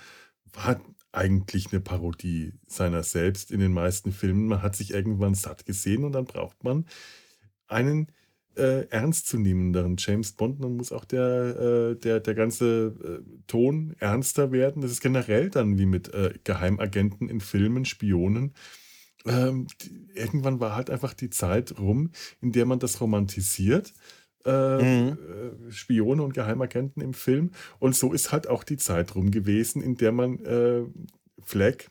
[0.52, 0.80] war
[1.12, 4.46] eigentlich eine Parodie seiner selbst in den meisten Filmen.
[4.46, 6.86] Man hat sich irgendwann satt gesehen und dann braucht man
[7.68, 8.08] einen
[8.56, 10.62] äh, ernstzunehmenderen James Bond.
[10.62, 14.82] Dann muss auch der, äh, der, der ganze äh, Ton ernster werden.
[14.82, 18.54] Das ist generell dann wie mit äh, Geheimagenten in Filmen, Spionen.
[19.26, 23.92] Ähm, die, irgendwann war halt einfach die Zeit rum, in der man das romantisiert
[24.44, 25.18] äh, mhm.
[25.18, 27.50] Äh, Spione und Geheimagenten im Film.
[27.78, 30.82] Und so ist halt auch die Zeit rum gewesen, in der man äh,
[31.42, 31.84] Flag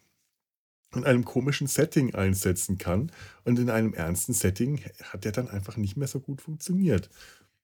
[0.95, 3.11] in einem komischen Setting einsetzen kann.
[3.43, 7.09] Und in einem ernsten Setting hat der dann einfach nicht mehr so gut funktioniert.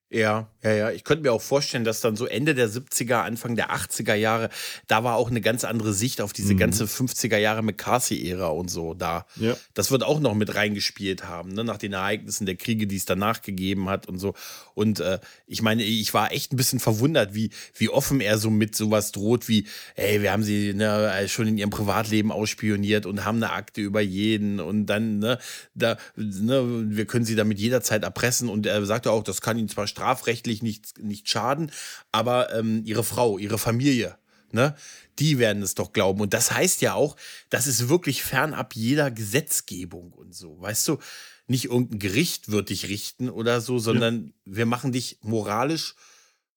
[0.10, 0.92] Ja, ja, ja.
[0.92, 4.50] Ich könnte mir auch vorstellen, dass dann so Ende der 70er, Anfang der 80er Jahre,
[4.88, 6.60] da war auch eine ganz andere Sicht auf diese mhm.
[6.60, 9.26] ganze 50er Jahre McCarthy-Ära und so da.
[9.36, 9.58] Ja.
[9.74, 11.66] Das wird auch noch mit reingespielt haben, ne?
[11.66, 14.34] nach den Ereignissen der Kriege, die es danach gegeben hat und so.
[14.76, 18.50] Und äh, ich meine, ich war echt ein bisschen verwundert, wie, wie offen er so
[18.50, 23.26] mit sowas droht, wie, ey, wir haben sie ne, schon in ihrem Privatleben ausspioniert und
[23.26, 25.38] haben eine Akte über jeden und dann, ne,
[25.76, 28.48] da, ne, wir können sie damit jederzeit erpressen.
[28.48, 31.72] Und er sagte auch, das kann ihn zwar strafrechtlich nicht, nicht schaden,
[32.12, 34.18] aber ähm, ihre Frau, ihre Familie,
[34.52, 34.76] ne,
[35.18, 36.22] die werden es doch glauben.
[36.22, 37.16] Und das heißt ja auch,
[37.50, 40.62] das ist wirklich fernab jeder Gesetzgebung und so.
[40.62, 41.00] Weißt du,
[41.48, 44.32] nicht irgendein Gericht wird dich richten oder so, sondern ja.
[44.46, 45.96] wir machen dich moralisch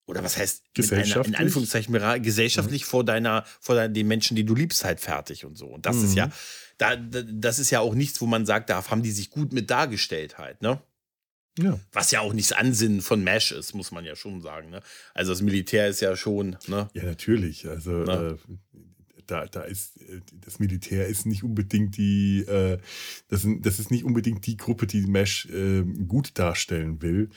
[0.05, 2.87] oder was heißt einer, in Anführungszeichen gesellschaftlich mhm.
[2.87, 5.65] vor deiner vor deiner, den Menschen, die du liebst, halt fertig und so.
[5.67, 6.05] Und das mhm.
[6.05, 6.31] ist ja mhm.
[6.77, 9.71] da, das ist ja auch nichts, wo man sagt, da haben die sich gut mit
[9.71, 10.81] dargestellt halt, ne?
[11.59, 11.79] Ja.
[11.91, 14.69] Was ja auch nicht das Ansinnen von Mesh ist, muss man ja schon sagen.
[14.69, 14.81] Ne?
[15.13, 16.57] Also das Militär ist ja schon.
[16.67, 16.89] Ne?
[16.93, 17.67] Ja, natürlich.
[17.67, 18.37] Also äh,
[19.27, 19.99] da, da ist
[20.45, 22.79] das Militär ist nicht unbedingt die, äh,
[23.27, 27.29] das, das ist nicht unbedingt die Gruppe, die Mesh äh, gut darstellen will.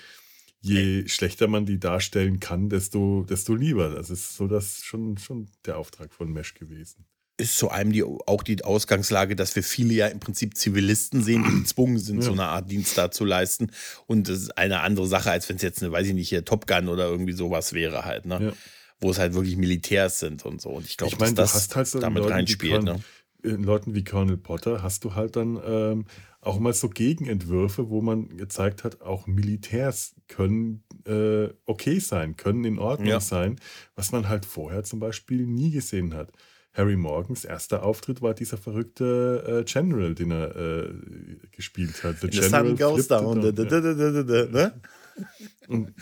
[0.60, 1.08] Je okay.
[1.08, 3.90] schlechter man die darstellen kann, desto, desto lieber.
[3.90, 7.04] Das ist so das schon, schon der Auftrag von Mesh gewesen
[7.36, 11.44] ist zu einem die, auch die Ausgangslage, dass wir viele ja im Prinzip Zivilisten sehen,
[11.44, 12.22] die gezwungen sind, ja.
[12.22, 13.70] so eine Art Dienst da zu leisten.
[14.06, 16.44] Und das ist eine andere Sache, als wenn es jetzt eine, weiß ich nicht, hier
[16.44, 18.38] Top Gun oder irgendwie sowas wäre halt, ne?
[18.40, 18.52] Ja.
[19.00, 20.70] Wo es halt wirklich Militärs sind und so.
[20.70, 22.84] Und ich glaube, ich mein, dass das halt so damit Leuten reinspielt.
[22.84, 23.00] ne?
[23.42, 26.06] In Leuten wie Colonel Potter hast du halt dann ähm,
[26.40, 32.64] auch mal so Gegenentwürfe, wo man gezeigt hat, auch Militärs können äh, okay sein, können
[32.64, 33.20] in Ordnung ja.
[33.20, 33.56] sein,
[33.96, 36.30] was man halt vorher zum Beispiel nie gesehen hat.
[36.74, 40.94] Harry Morgans erster Auftritt war dieser verrückte äh, General, den er äh,
[41.52, 42.20] gespielt hat.
[42.20, 43.40] The, General Sun goes down.
[43.40, 44.80] Da, da, da, ne?
[45.68, 45.94] Und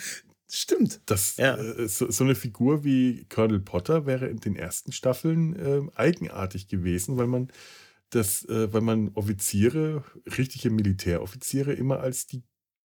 [0.54, 1.00] Stimmt.
[1.06, 1.56] Das, ja.
[1.56, 6.68] äh, so, so, eine Figur wie Colonel Potter wäre in den ersten Staffeln äh, eigenartig
[6.68, 7.48] gewesen, weil man
[8.10, 10.04] das, äh, weil man Offiziere,
[10.36, 12.42] richtige Militäroffiziere, immer als die,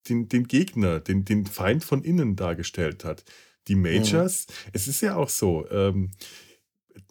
[0.08, 3.24] den, den Gegner, den, den Feind von innen dargestellt hat.
[3.66, 4.70] Die Majors, mhm.
[4.72, 6.45] es ist ja auch so, ähm, äh, äh,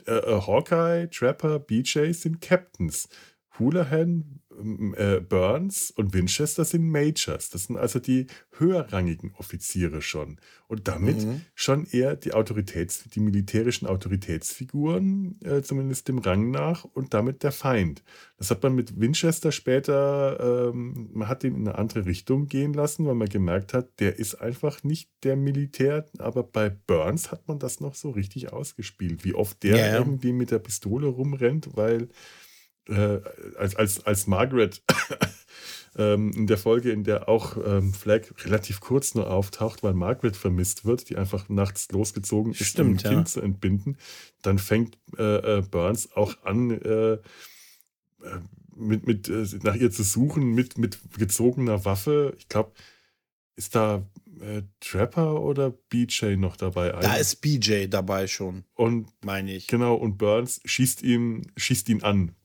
[0.08, 3.08] Hawkeye, Trapper, BJ sind Captains.
[3.58, 4.40] Houlihan,
[4.96, 7.50] äh, Burns und Winchester sind Majors.
[7.50, 8.28] Das sind also die
[8.58, 10.38] höherrangigen Offiziere schon.
[10.68, 11.42] Und damit mhm.
[11.54, 17.52] schon eher die Autoritäts-, die militärischen Autoritätsfiguren, äh, zumindest dem Rang nach, und damit der
[17.52, 18.04] Feind.
[18.38, 22.74] Das hat man mit Winchester später, ähm, man hat ihn in eine andere Richtung gehen
[22.74, 26.06] lassen, weil man gemerkt hat, der ist einfach nicht der Militär.
[26.18, 30.34] Aber bei Burns hat man das noch so richtig ausgespielt, wie oft der ja, irgendwie
[30.34, 32.10] mit der Pistole rumrennt, weil
[32.88, 33.20] äh,
[33.58, 34.82] als, als, als Margaret
[35.98, 40.36] ähm, in der Folge, in der auch ähm, Flag relativ kurz nur auftaucht, weil Margaret
[40.36, 43.10] vermisst wird, die einfach nachts losgezogen ist, Stimmt, um ein ja.
[43.12, 43.98] Kind zu entbinden,
[44.42, 47.20] dann fängt äh, äh, Burns auch an, äh, äh
[48.78, 52.36] mit, mit, äh, nach ihr zu suchen mit, mit gezogener Waffe.
[52.38, 52.74] Ich glaube,
[53.56, 54.06] ist da
[54.42, 56.90] äh, Trapper oder BJ noch dabei?
[56.90, 58.66] Da ist BJ dabei schon.
[58.74, 59.68] Und meine ich.
[59.68, 62.36] Genau, und Burns schießt ihn, schießt ihn an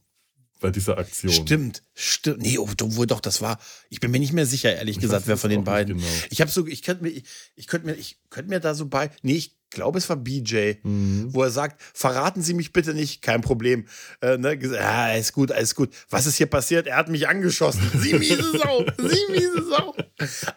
[0.61, 1.33] bei dieser Aktion.
[1.33, 2.41] Stimmt, stimmt.
[2.41, 3.59] Nee, obwohl doch, das war,
[3.89, 5.97] ich bin mir nicht mehr sicher, ehrlich ich gesagt, wer von den beiden.
[5.97, 6.09] Genau.
[6.29, 7.23] Ich habe so, ich könnte mir, ich,
[7.55, 10.73] ich könnte mir, ich könnte mir da so bei, nee, ich glaube, es war BJ,
[10.83, 11.33] mhm.
[11.33, 13.87] wo er sagt, verraten Sie mich bitte nicht, kein Problem.
[14.21, 15.89] Äh, ne, ja, alles gut, alles gut.
[16.09, 16.87] Was ist hier passiert?
[16.87, 17.89] Er hat mich angeschossen.
[17.97, 19.95] Sie miese Sau, Sie miese Sau.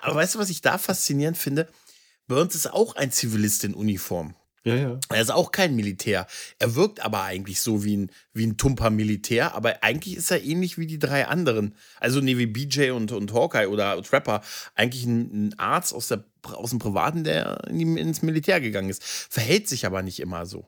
[0.00, 1.68] Aber weißt du, was ich da faszinierend finde?
[2.26, 4.34] Burns ist auch ein Zivilist in Uniform.
[4.64, 4.98] Ja, ja.
[5.10, 6.26] Er ist auch kein Militär.
[6.58, 10.42] Er wirkt aber eigentlich so wie ein, wie ein tumper Militär, aber eigentlich ist er
[10.42, 11.74] ähnlich wie die drei anderen.
[12.00, 14.40] Also, nee, wie BJ und, und Hawkeye oder Trapper.
[14.74, 19.04] Eigentlich ein, ein Arzt aus, der, aus dem Privaten, der in ins Militär gegangen ist.
[19.04, 20.66] Verhält sich aber nicht immer so.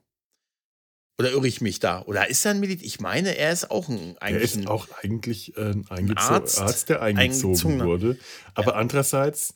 [1.19, 2.03] Oder irre ich mich da?
[2.03, 2.85] Oder ist er ein Militär?
[2.85, 4.55] Ich meine, er ist auch ein eigentlich.
[4.55, 8.19] Er ist auch eigentlich äh, ein Arzt, Arzt, der eingezogen wurde.
[8.55, 8.79] Aber ja.
[8.79, 9.55] andererseits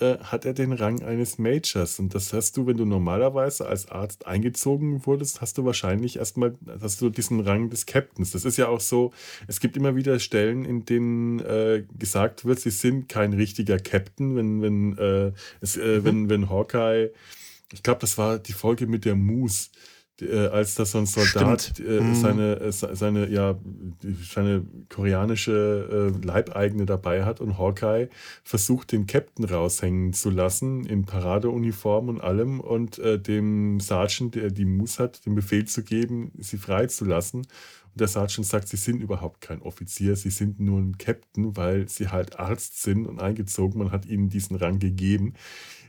[0.00, 1.98] äh, hat er den Rang eines Majors.
[1.98, 6.54] Und das hast du, wenn du normalerweise als Arzt eingezogen wurdest, hast du wahrscheinlich erstmal,
[6.80, 8.30] hast du diesen Rang des Captains.
[8.30, 9.12] Das ist ja auch so,
[9.48, 14.36] es gibt immer wieder Stellen, in denen äh, gesagt wird, sie sind kein richtiger Captain,
[14.36, 16.04] wenn, wenn, äh, es, äh, mhm.
[16.04, 17.10] wenn, wenn Hawkeye,
[17.72, 19.70] ich glaube, das war die Folge mit der Moose
[20.22, 22.14] äh, als das so ein Soldat äh, mhm.
[22.14, 23.56] seine, äh, seine, ja,
[24.32, 28.08] seine koreanische äh, Leibeigene dabei hat und Hawkeye
[28.42, 34.50] versucht, den Captain raushängen zu lassen, in Paradeuniform und allem, und äh, dem Sergeant, der
[34.50, 37.40] die Muss hat, den Befehl zu geben, sie freizulassen.
[37.40, 41.88] Und der Sergeant sagt, sie sind überhaupt kein Offizier, sie sind nur ein Captain, weil
[41.88, 43.78] sie halt Arzt sind und eingezogen.
[43.78, 45.34] Man hat ihnen diesen Rang gegeben.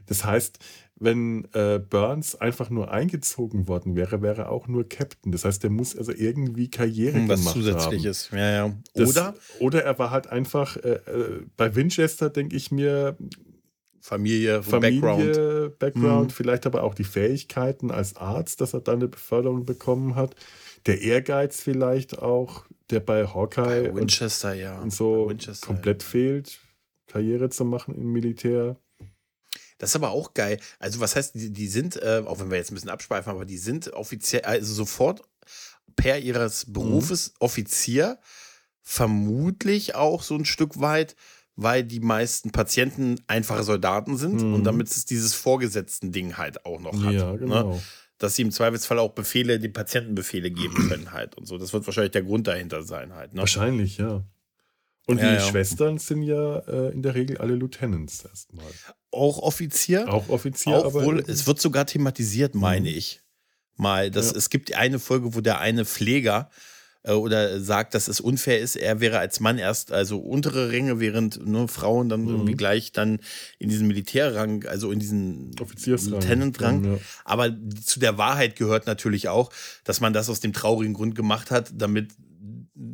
[0.07, 0.57] Das heißt,
[0.99, 5.31] wenn äh, Burns einfach nur eingezogen worden wäre, wäre er auch nur Captain.
[5.31, 8.31] Das heißt, der muss also irgendwie Karriere hm, was gemacht zusätzliches.
[8.31, 8.37] haben.
[8.39, 8.65] Ja, ja.
[8.95, 9.33] Oder?
[9.33, 13.17] Das, oder er war halt einfach, äh, äh bei Winchester denke ich mir,
[14.01, 16.33] Familie, Familie Background, Background mhm.
[16.33, 20.35] vielleicht aber auch die Fähigkeiten als Arzt, dass er dann eine Beförderung bekommen hat.
[20.85, 24.79] Der Ehrgeiz vielleicht auch, der bei Hawkeye bei Winchester, und, ja.
[24.79, 25.31] und so
[25.61, 26.09] komplett ja.
[26.09, 26.59] fehlt,
[27.07, 28.77] Karriere zu machen im Militär.
[29.80, 30.59] Das ist aber auch geil.
[30.77, 33.45] Also, was heißt, die, die sind, äh, auch wenn wir jetzt ein bisschen abschweifen, aber
[33.45, 35.23] die sind offiziell, also sofort
[35.95, 36.73] per ihres mhm.
[36.73, 37.36] Berufes mhm.
[37.39, 38.19] Offizier,
[38.82, 41.15] vermutlich auch so ein Stück weit,
[41.55, 44.53] weil die meisten Patienten einfache Soldaten sind mhm.
[44.53, 47.13] und damit es dieses Vorgesetzten-Ding halt auch noch hat.
[47.13, 47.39] Ja, ne?
[47.39, 47.73] genau.
[47.73, 47.82] Ne?
[48.17, 51.57] Dass sie im Zweifelsfall auch Befehle, die Patientenbefehle geben können halt und so.
[51.57, 53.34] Das wird wahrscheinlich der Grund dahinter sein halt.
[53.34, 53.39] Ne?
[53.39, 54.23] Wahrscheinlich, ja.
[55.07, 55.41] Und ja, die ja.
[55.41, 58.65] Schwestern sind ja äh, in der Regel alle Lieutenants erstmal.
[59.12, 60.12] Auch Offizier?
[60.12, 61.03] Auch Offizier, auch aber.
[61.03, 63.22] Wohl, es wird sogar thematisiert, meine ich.
[63.76, 64.38] Mal, dass ja.
[64.38, 66.49] es gibt eine Folge, wo der eine Pfleger
[67.03, 70.99] äh, oder sagt, dass es unfair ist, er wäre als Mann erst also untere Ränge,
[70.99, 72.30] während nur Frauen dann mhm.
[72.30, 73.20] irgendwie gleich dann
[73.57, 76.84] in diesen Militärrang, also in diesen Lieutenant-Rang.
[76.84, 76.99] Ja.
[77.24, 79.49] Aber zu der Wahrheit gehört natürlich auch,
[79.86, 82.10] dass man das aus dem traurigen Grund gemacht hat, damit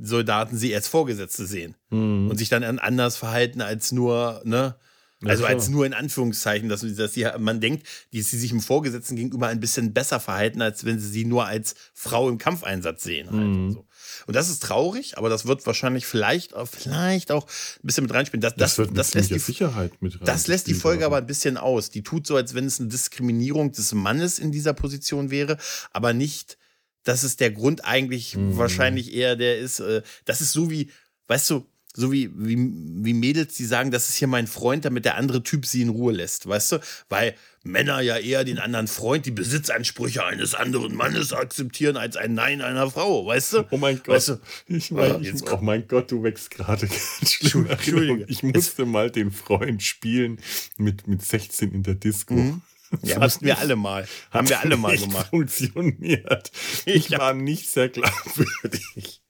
[0.01, 2.30] Soldaten sie als Vorgesetzte sehen mhm.
[2.30, 4.76] und sich dann anders verhalten als nur, ne?
[5.24, 8.59] Also ja, als nur in Anführungszeichen, dass, dass sie, man denkt, dass sie sich im
[8.59, 13.03] Vorgesetzten gegenüber ein bisschen besser verhalten, als wenn sie sie nur als Frau im Kampfeinsatz
[13.03, 13.32] sehen.
[13.32, 13.66] Halt mhm.
[13.66, 13.88] und, so.
[14.28, 18.41] und, das ist traurig, aber das wird wahrscheinlich vielleicht, vielleicht auch ein bisschen mit reinspielen.
[18.41, 20.26] Das, das, das, das lässt die Sicherheit mit rein.
[20.26, 21.89] Das lässt die Folge aber ein bisschen aus.
[21.89, 25.57] Die tut so, als wenn es eine Diskriminierung des Mannes in dieser Position wäre,
[25.93, 26.57] aber nicht
[27.05, 28.57] dass es der Grund eigentlich mhm.
[28.57, 29.80] wahrscheinlich eher der ist.
[29.80, 30.89] Äh, das ist so wie,
[31.28, 35.05] weißt du, so wie, wie, wie Mädels, die sagen, das ist hier mein Freund, damit
[35.05, 36.79] der andere Typ sie in Ruhe lässt, weißt du?
[37.09, 42.33] Weil Männer ja eher den anderen Freund, die Besitzansprüche eines anderen Mannes akzeptieren als ein
[42.33, 43.67] Nein einer Frau, weißt du?
[43.71, 44.15] Oh mein Gott.
[44.15, 44.39] Weißt du?
[44.67, 47.67] Ich meine, ich, oh mein Gott, du wächst gerade ganz schlimm.
[47.67, 48.25] Entschuldigung.
[48.27, 50.39] Ich musste mal den Freund spielen
[50.77, 52.33] mit, mit 16 in der Disco.
[52.35, 52.61] Mhm.
[53.01, 54.07] Ja, mussten wir alle mal.
[54.31, 55.29] Haben wir alle mal gemacht.
[55.29, 56.51] Funktioniert.
[56.85, 59.21] Ich war nicht sehr glaubwürdig.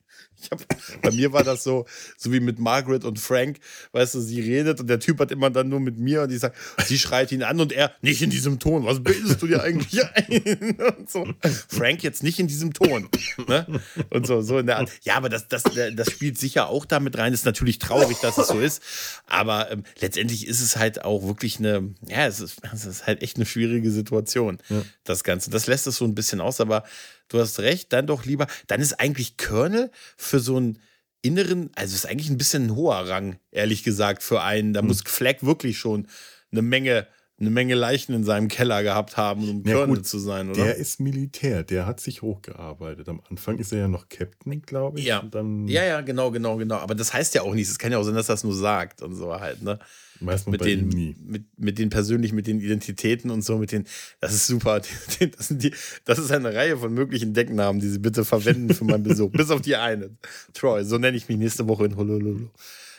[0.52, 0.66] Hab,
[1.02, 1.86] bei mir war das so,
[2.18, 3.60] so wie mit Margaret und Frank,
[3.92, 6.38] weißt du, sie redet und der Typ hat immer dann nur mit mir und die
[6.38, 8.86] sagt, sie schreit ihn an und er nicht in diesem Ton.
[8.86, 10.76] Was bildest du dir eigentlich ein?
[10.98, 11.28] Und so.
[11.68, 13.10] Frank jetzt nicht in diesem Ton.
[13.48, 13.66] Ne?
[14.10, 14.92] Und so, so in der Art.
[15.04, 17.34] Ja, aber das, das, das spielt sicher auch damit rein.
[17.34, 18.82] Ist natürlich traurig, dass es so ist.
[19.28, 23.22] Aber ähm, letztendlich ist es halt auch wirklich eine, ja, es ist, es ist halt
[23.22, 24.84] echt eine schwierige Situation, ja.
[25.04, 25.50] das Ganze.
[25.50, 26.84] Das lässt es so ein bisschen aus, aber
[27.28, 30.80] du hast recht, dann doch lieber, dann ist eigentlich Kernel für so einen
[31.22, 34.74] inneren, also ist eigentlich ein bisschen ein hoher Rang, ehrlich gesagt, für einen.
[34.74, 34.88] Da hm.
[34.88, 36.08] muss Fleck wirklich schon
[36.52, 37.08] eine Menge
[37.38, 40.64] eine Menge Leichen in seinem Keller gehabt haben, um ja, Colonel zu sein, oder?
[40.64, 43.10] Der ist Militär, der hat sich hochgearbeitet.
[43.10, 45.06] Am Anfang ist er ja noch Captain, glaube ich.
[45.06, 45.22] Ja.
[45.66, 46.76] ja, ja, genau, genau, genau.
[46.78, 47.72] Aber das heißt ja auch nichts.
[47.72, 49.80] Es kann ja auch sein, dass er das nur sagt und so halt, ne?
[50.22, 50.88] Meist mit den,
[51.26, 53.86] Mit, mit den persönlich, mit den Identitäten und so, mit den,
[54.22, 54.82] das ist super.
[55.38, 55.74] Das, sind die,
[56.06, 59.32] das ist eine Reihe von möglichen Decknamen, die Sie bitte verwenden für meinen Besuch.
[59.34, 60.12] Bis auf die eine.
[60.54, 62.48] Troy, so nenne ich mich nächste Woche in Honolulu.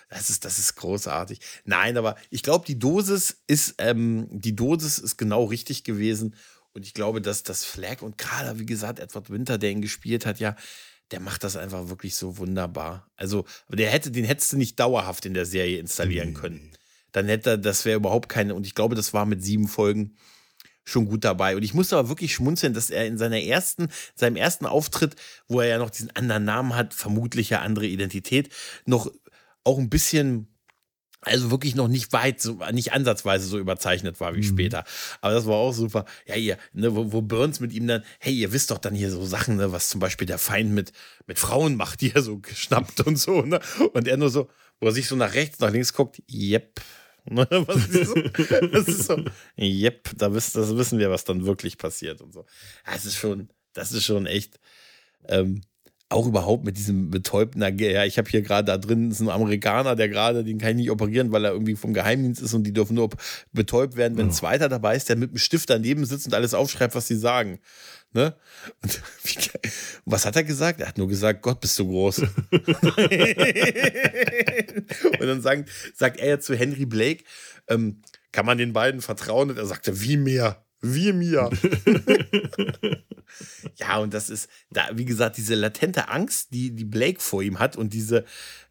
[0.09, 1.41] Das ist, das ist großartig.
[1.65, 6.35] Nein, aber ich glaube, die Dosis ist, ähm, die Dosis ist genau richtig gewesen.
[6.73, 10.27] Und ich glaube, dass das Flag und gerade, wie gesagt, Edward Winter, der ihn gespielt
[10.27, 10.55] hat, ja,
[11.11, 13.11] der macht das einfach wirklich so wunderbar.
[13.17, 16.73] Also, der hätte, den hättest du nicht dauerhaft in der Serie installieren können.
[17.13, 20.17] Dann hätte das wäre überhaupt keine, und ich glaube, das war mit sieben Folgen
[20.85, 21.57] schon gut dabei.
[21.57, 25.17] Und ich musste aber wirklich schmunzeln, dass er in seiner ersten, seinem ersten Auftritt,
[25.49, 28.51] wo er ja noch diesen anderen Namen hat, vermutlich ja andere Identität,
[28.85, 29.11] noch
[29.67, 30.49] auch ein bisschen
[31.23, 34.45] also wirklich noch nicht weit, so, nicht ansatzweise so überzeichnet war wie mhm.
[34.45, 34.85] später.
[35.21, 36.05] Aber das war auch super.
[36.25, 39.11] Ja, ihr, ne, wo, wo Burns mit ihm dann, hey, ihr wisst doch dann hier
[39.11, 40.93] so Sachen, ne, was zum Beispiel der Feind mit,
[41.27, 43.61] mit Frauen macht, die er so geschnappt und so, ne?
[43.93, 44.49] Und er nur so,
[44.79, 46.81] wo er sich so nach rechts, nach links guckt, yep.
[47.29, 48.15] Ne, was ist so?
[48.69, 49.25] Das ist so,
[49.59, 52.47] yep, da wiss, das wissen wir, was dann wirklich passiert und so.
[52.85, 54.61] Das ist schon, das ist schon echt.
[55.27, 55.63] Ähm,
[56.09, 59.97] auch überhaupt mit diesem betäubten, ja, ich habe hier gerade da drin ist ein Amerikaner,
[59.97, 62.73] der gerade, den kann ich nicht operieren, weil er irgendwie vom Geheimdienst ist und die
[62.73, 63.11] dürfen nur
[63.53, 66.55] betäubt werden, wenn ein Zweiter dabei ist, der mit dem Stift daneben sitzt und alles
[66.55, 67.59] aufschreibt, was sie sagen.
[68.13, 68.37] Ne?
[68.83, 69.03] Und,
[70.05, 70.81] was hat er gesagt?
[70.81, 72.19] Er hat nur gesagt, Gott, bist du groß.
[72.21, 72.31] und
[75.21, 77.25] dann sagt, sagt er zu Henry Blake,
[77.69, 79.51] ähm, kann man den beiden vertrauen?
[79.51, 80.66] Und er sagte, wie mehr?
[80.95, 81.51] Wie mir.
[83.77, 87.59] ja, und das ist, da, wie gesagt, diese latente Angst, die, die Blake vor ihm
[87.59, 88.25] hat und diese,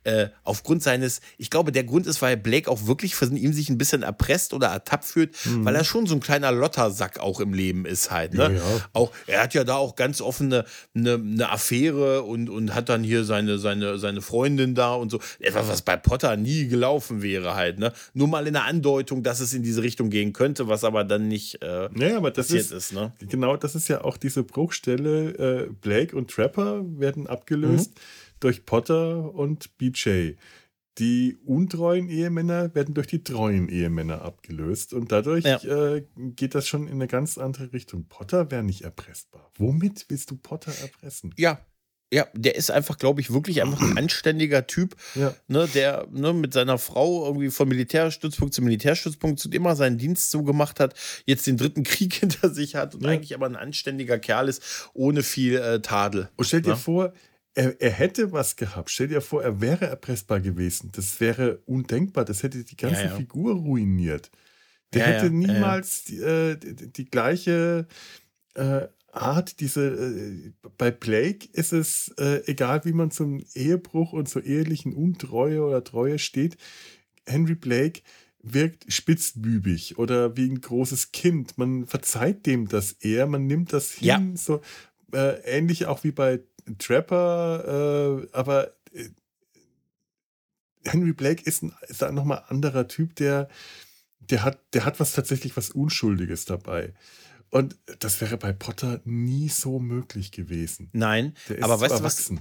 [0.05, 3.69] äh, aufgrund seines, ich glaube, der Grund ist, weil Blake auch wirklich von ihm sich
[3.69, 5.65] ein bisschen erpresst oder ertappt fühlt, mhm.
[5.65, 8.33] weil er schon so ein kleiner Lottersack auch im Leben ist halt.
[8.33, 8.43] Ne?
[8.43, 8.61] Ja, ja.
[8.93, 13.03] Auch, er hat ja da auch ganz offene eine, eine Affäre und, und hat dann
[13.03, 15.19] hier seine, seine, seine Freundin da und so.
[15.39, 17.79] Etwas, was bei Potter nie gelaufen wäre halt.
[17.79, 17.91] Ne?
[18.13, 21.27] Nur mal in der Andeutung, dass es in diese Richtung gehen könnte, was aber dann
[21.27, 23.11] nicht äh, naja, aber das passiert ist, ist ne?
[23.19, 25.65] Genau, das ist ja auch diese Bruchstelle.
[25.65, 27.91] Äh, Blake und Trapper werden abgelöst.
[27.95, 30.33] Mhm durch Potter und BJ.
[30.99, 35.57] Die untreuen Ehemänner werden durch die treuen Ehemänner abgelöst und dadurch ja.
[35.63, 38.05] äh, geht das schon in eine ganz andere Richtung.
[38.07, 39.51] Potter wäre nicht erpressbar.
[39.57, 41.33] Womit willst du Potter erpressen?
[41.37, 41.59] Ja,
[42.13, 45.33] ja, der ist einfach, glaube ich, wirklich einfach ein anständiger Typ, ja.
[45.47, 50.29] ne, der ne, mit seiner Frau irgendwie von Militärstützpunkt zu Militärstützpunkt zu immer seinen Dienst
[50.29, 50.93] so gemacht hat,
[51.25, 53.09] jetzt den dritten Krieg hinter sich hat und ja.
[53.09, 54.61] eigentlich aber ein anständiger Kerl ist,
[54.93, 56.29] ohne viel äh, Tadel.
[56.35, 56.77] Und stell dir ne?
[56.77, 57.11] vor,
[57.55, 58.91] er, er, hätte was gehabt.
[58.91, 60.91] Stell dir vor, er wäre erpressbar gewesen.
[60.93, 62.25] Das wäre undenkbar.
[62.25, 63.15] Das hätte die ganze ja, ja.
[63.15, 64.29] Figur ruiniert.
[64.93, 67.87] Der ja, hätte niemals die, äh, die, die, gleiche
[68.53, 68.81] äh,
[69.11, 69.87] Art, diese.
[69.87, 75.63] Äh, bei Blake ist es äh, egal, wie man zum Ehebruch und zur ehelichen Untreue
[75.63, 76.57] oder Treue steht.
[77.25, 78.01] Henry Blake
[78.43, 81.57] wirkt spitzbübig oder wie ein großes Kind.
[81.57, 84.61] Man verzeiht dem das eher, man nimmt das hin, so
[85.13, 86.41] äh, ähnlich auch wie bei
[86.77, 89.09] Trapper, äh, aber äh,
[90.83, 93.49] Henry Blake ist, ein, ist ein nochmal anderer Typ, der,
[94.19, 96.93] der, hat, der hat was tatsächlich was Unschuldiges dabei.
[97.49, 100.89] Und das wäre bei Potter nie so möglich gewesen.
[100.93, 102.33] Nein, aber weißt du was?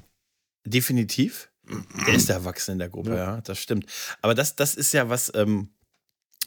[0.67, 1.51] Definitiv.
[2.07, 3.17] Der ist der Erwachsene in der Gruppe, ja.
[3.17, 3.87] ja, das stimmt.
[4.21, 5.71] Aber das, das ist ja was, ähm,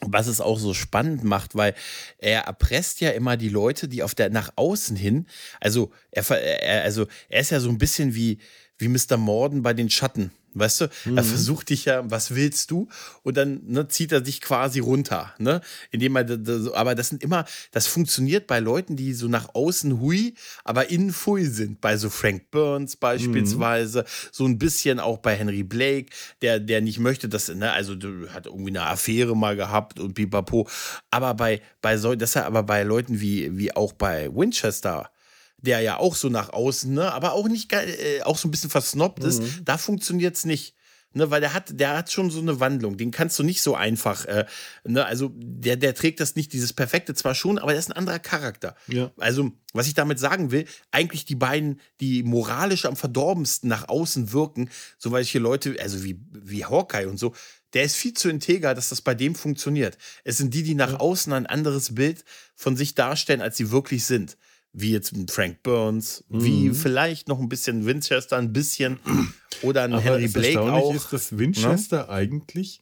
[0.02, 1.74] was es auch so spannend macht, weil
[2.18, 5.26] er erpresst ja immer die Leute, die auf der nach außen hin,
[5.60, 8.38] also er, also er ist ja so ein bisschen wie
[8.78, 9.16] wie Mr.
[9.16, 10.30] Morden bei den Schatten.
[10.58, 11.16] Weißt du, mhm.
[11.18, 12.88] er versucht dich ja, was willst du?
[13.22, 15.60] Und dann ne, zieht er dich quasi runter, ne?
[15.90, 16.26] Indem er,
[16.74, 20.34] aber das sind immer, das funktioniert bei Leuten, die so nach außen hui,
[20.64, 21.80] aber innen fui sind.
[21.80, 24.28] Bei so Frank Burns beispielsweise, mhm.
[24.32, 26.10] so ein bisschen auch bei Henry Blake,
[26.42, 27.94] der, der nicht möchte, dass, ne, also
[28.32, 30.68] hat irgendwie eine Affäre mal gehabt und pipapo.
[31.10, 35.10] Aber bei, bei so, das aber bei Leuten wie, wie auch bei Winchester,
[35.58, 38.70] der ja auch so nach außen, ne, aber auch nicht äh, auch so ein bisschen
[38.70, 39.64] versnobbt ist, mhm.
[39.64, 40.74] da funktioniert es nicht.
[41.14, 42.98] Ne, weil der hat, der hat schon so eine Wandlung.
[42.98, 44.44] Den kannst du nicht so einfach, äh,
[44.84, 47.96] ne, also der, der trägt das nicht, dieses Perfekte zwar schon, aber der ist ein
[47.96, 48.76] anderer Charakter.
[48.88, 49.10] Ja.
[49.16, 54.34] Also, was ich damit sagen will, eigentlich die beiden, die moralisch am verdorbensten nach außen
[54.34, 57.34] wirken, so welche Leute, also wie, wie Hawkeye und so,
[57.72, 59.96] der ist viel zu integer, dass das bei dem funktioniert.
[60.24, 61.00] Es sind die, die nach ja.
[61.00, 62.22] außen ein anderes Bild
[62.54, 64.36] von sich darstellen, als sie wirklich sind
[64.72, 66.44] wie jetzt Frank Burns, mhm.
[66.44, 68.98] wie vielleicht noch ein bisschen Winchester, ein bisschen
[69.62, 70.94] oder ein Aber Henry Blake auch.
[70.94, 72.08] ist, dass Winchester ja?
[72.10, 72.80] eigentlich,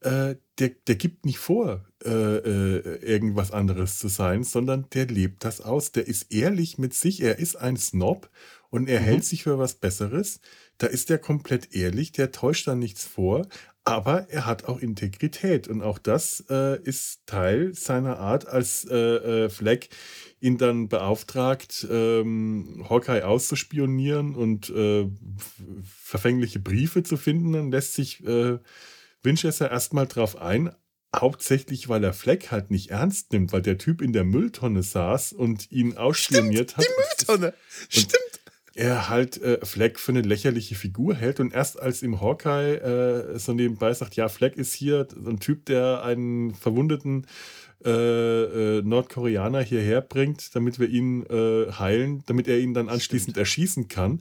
[0.00, 5.44] äh, der, der gibt nicht vor, äh, äh, irgendwas anderes zu sein, sondern der lebt
[5.44, 5.92] das aus.
[5.92, 8.30] Der ist ehrlich mit sich, er ist ein Snob
[8.70, 9.04] und er mhm.
[9.04, 10.40] hält sich für was Besseres.
[10.78, 13.46] Da ist er komplett ehrlich, der täuscht da nichts vor,
[13.84, 18.96] aber er hat auch Integrität und auch das äh, ist Teil seiner Art, als äh,
[18.96, 19.90] äh, Fleck
[20.40, 25.06] ihn dann beauftragt, ähm, Hawkeye auszuspionieren und äh,
[25.82, 27.52] verfängliche Briefe zu finden.
[27.52, 28.58] Dann lässt sich äh,
[29.22, 30.74] Winchester erstmal drauf ein,
[31.14, 35.34] hauptsächlich, weil er Fleck halt nicht ernst nimmt, weil der Typ in der Mülltonne saß
[35.34, 36.84] und ihn ausspioniert Stimmt, hat.
[36.86, 37.54] Die Mülltonne.
[37.88, 38.23] Stimmt
[38.74, 43.38] er halt äh, Fleck für eine lächerliche Figur hält und erst als ihm Hawkeye äh,
[43.38, 47.26] so nebenbei sagt, ja, Fleck ist hier ein Typ, der einen verwundeten
[47.84, 47.90] äh,
[48.78, 53.36] äh, Nordkoreaner hierher bringt, damit wir ihn äh, heilen, damit er ihn dann anschließend Stimmt.
[53.36, 54.20] erschießen kann.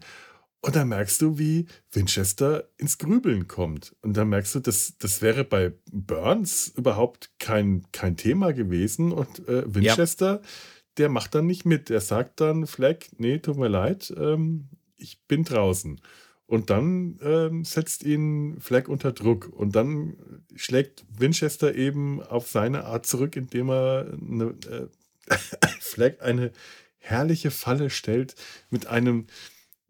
[0.61, 3.95] Und dann merkst du, wie Winchester ins Grübeln kommt.
[4.01, 9.11] Und dann merkst du, das, das wäre bei Burns überhaupt kein, kein Thema gewesen.
[9.11, 10.49] Und äh, Winchester, ja.
[10.97, 11.89] Der macht dann nicht mit.
[11.89, 15.99] Der sagt dann, Fleck, nee, tut mir leid, ähm, ich bin draußen.
[16.45, 19.47] Und dann ähm, setzt ihn Fleck unter Druck.
[19.51, 24.87] Und dann schlägt Winchester eben auf seine Art zurück, indem er eine, äh,
[25.79, 26.51] Fleck eine
[26.99, 28.35] herrliche Falle stellt
[28.69, 29.27] mit einem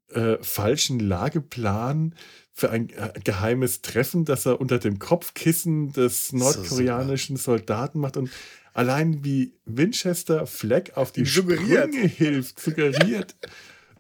[0.10, 2.16] äh, falschen Lageplan
[2.54, 8.16] für ein äh, geheimes Treffen, das er unter dem Kopfkissen des nordkoreanischen Soldaten macht.
[8.16, 8.30] Und
[8.74, 11.94] allein wie Winchester Fleck auf die suggeriert.
[11.94, 13.36] Sprünge hilft, suggeriert.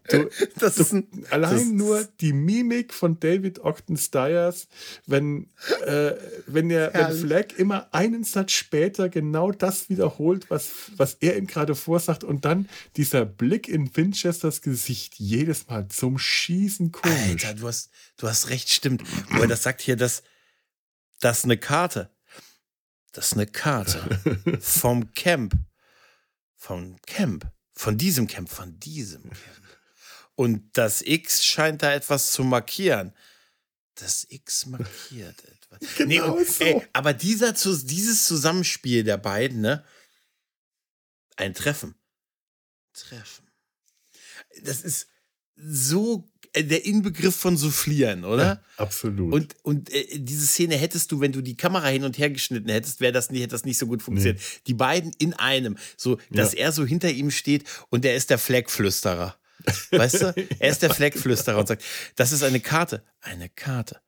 [0.09, 4.67] Du, das ist ein, allein das nur die Mimik von David Ogden Stiers,
[5.05, 5.49] wenn,
[5.85, 6.11] äh,
[6.45, 11.47] wenn, er, wenn Fleck immer einen Satz später genau das wiederholt, was, was er ihm
[11.47, 12.67] gerade vorsagt, und dann
[12.97, 17.45] dieser Blick in Winchesters Gesicht jedes Mal zum Schießen komisch.
[17.45, 19.03] Alter, du hast, du hast recht, stimmt.
[19.31, 20.23] Aber das sagt hier, dass
[21.21, 22.09] das eine Karte.
[23.13, 24.19] Das ist eine Karte
[24.59, 25.53] vom Camp.
[26.55, 27.49] Vom Camp.
[27.73, 29.79] Von diesem Camp, von diesem Camp.
[30.35, 33.13] Und das X scheint da etwas zu markieren.
[33.95, 35.79] Das X markiert etwas.
[35.97, 36.63] Genau nee, und, so.
[36.63, 39.83] ey, aber dieser, dieses Zusammenspiel der beiden, ne?
[41.35, 41.95] Ein Treffen.
[42.93, 43.49] Treffen.
[44.61, 45.07] Das ist
[45.55, 48.43] so der Inbegriff von Soufflieren, oder?
[48.43, 49.33] Ja, absolut.
[49.33, 52.69] Und, und äh, diese Szene hättest du, wenn du die Kamera hin und her geschnitten
[52.69, 54.37] hättest, wäre das nicht, hätte das nicht so gut funktioniert.
[54.39, 54.61] Nee.
[54.67, 56.59] Die beiden in einem, so, dass ja.
[56.59, 59.35] er so hinter ihm steht und er ist der Flagflüsterer.
[59.91, 60.33] Weißt du?
[60.59, 61.83] Er ist der Fleckflüsterer und sagt,
[62.15, 63.03] das ist eine Karte.
[63.21, 64.02] Eine Karte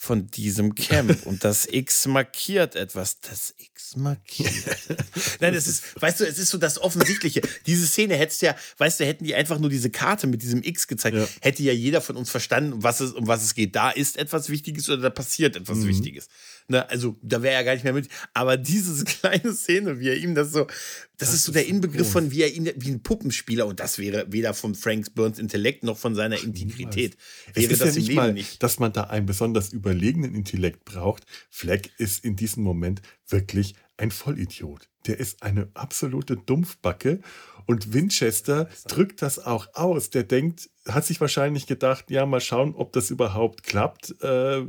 [0.00, 3.20] von diesem Camp und das X markiert etwas.
[3.20, 4.52] Das X markiert.
[5.40, 7.42] Nein, das ist, weißt du, es ist so das Offensichtliche.
[7.66, 10.86] Diese Szene hättest ja, weißt du, hätten die einfach nur diese Karte mit diesem X
[10.86, 11.28] gezeigt, ja.
[11.40, 13.74] hätte ja jeder von uns verstanden, was es, um was es geht.
[13.74, 15.88] Da ist etwas Wichtiges oder da passiert etwas mhm.
[15.88, 16.28] Wichtiges.
[16.70, 18.08] Ne, also da wäre er gar nicht mehr mit.
[18.34, 22.12] Aber diese kleine Szene, wie er ihm das so, das, das ist so der Inbegriff
[22.12, 25.82] von, wie er ihn, wie ein Puppenspieler, und das wäre weder von Frank Burns Intellekt
[25.82, 27.16] noch von seiner Integrität.
[27.54, 28.62] Wäre es ist das ja nicht mal, nicht.
[28.62, 31.24] dass man da einen besonders überlegenen Intellekt braucht.
[31.48, 34.88] Fleck ist in diesem Moment wirklich ein Vollidiot.
[35.06, 37.20] Der ist eine absolute Dumpfbacke
[37.66, 40.10] und Winchester drückt das auch aus.
[40.10, 44.14] Der denkt, hat sich wahrscheinlich gedacht, ja, mal schauen, ob das überhaupt klappt.
[44.22, 44.62] Äh,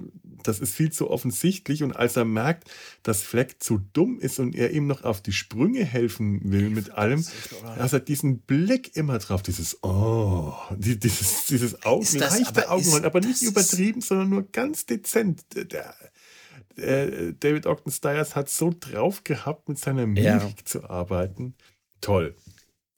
[0.44, 1.84] das ist viel zu offensichtlich.
[1.84, 2.70] Und als er merkt,
[3.04, 6.92] dass Fleck zu dumm ist und er ihm noch auf die Sprünge helfen will mit
[6.92, 7.26] allem,
[7.64, 13.42] hat er diesen Blick immer drauf, dieses Oh, dieses, dieses Augen, leichte Augenrollen, aber nicht
[13.42, 15.44] übertrieben, sondern nur ganz dezent.
[15.56, 20.50] Der, der David Ogden Stiers hat so drauf gehabt, mit seiner Mimik ja.
[20.66, 21.56] zu arbeiten.
[22.02, 22.36] Toll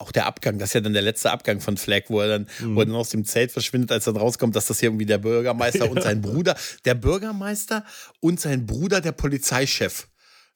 [0.02, 2.48] auch der Abgang, das ist ja dann der letzte Abgang von Flag, wo er dann,
[2.60, 2.76] mhm.
[2.76, 5.20] wo er dann aus dem Zelt verschwindet, als dann rauskommt, dass das hier irgendwie der
[5.20, 5.92] Bürgermeister ja.
[5.92, 7.86] und sein Bruder, der Bürgermeister
[8.20, 10.08] und sein Bruder, der Polizeichef.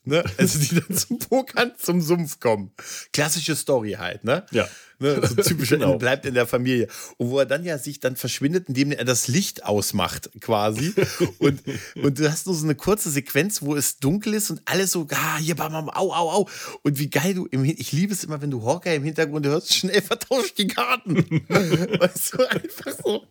[0.03, 0.23] Ne?
[0.37, 2.71] Also die dann zum Pokern zum Sumpf kommen.
[3.11, 4.45] Klassische Story halt, ne?
[4.51, 4.67] Ja.
[4.99, 5.97] Ne, so typisch genau.
[5.97, 6.87] bleibt in der Familie.
[7.17, 10.93] Und wo er dann ja sich dann verschwindet, indem er das Licht ausmacht, quasi.
[11.39, 11.61] und,
[12.01, 15.07] und du hast nur so eine kurze Sequenz, wo es dunkel ist und alles so,
[15.11, 16.49] ah, hier, bam, bam, au, au, au.
[16.83, 19.73] Und wie geil du im ich liebe es immer, wenn du Hawkeye im Hintergrund hörst,
[19.73, 21.15] schnell vertauscht die Karten.
[21.19, 23.23] weißt du, einfach so.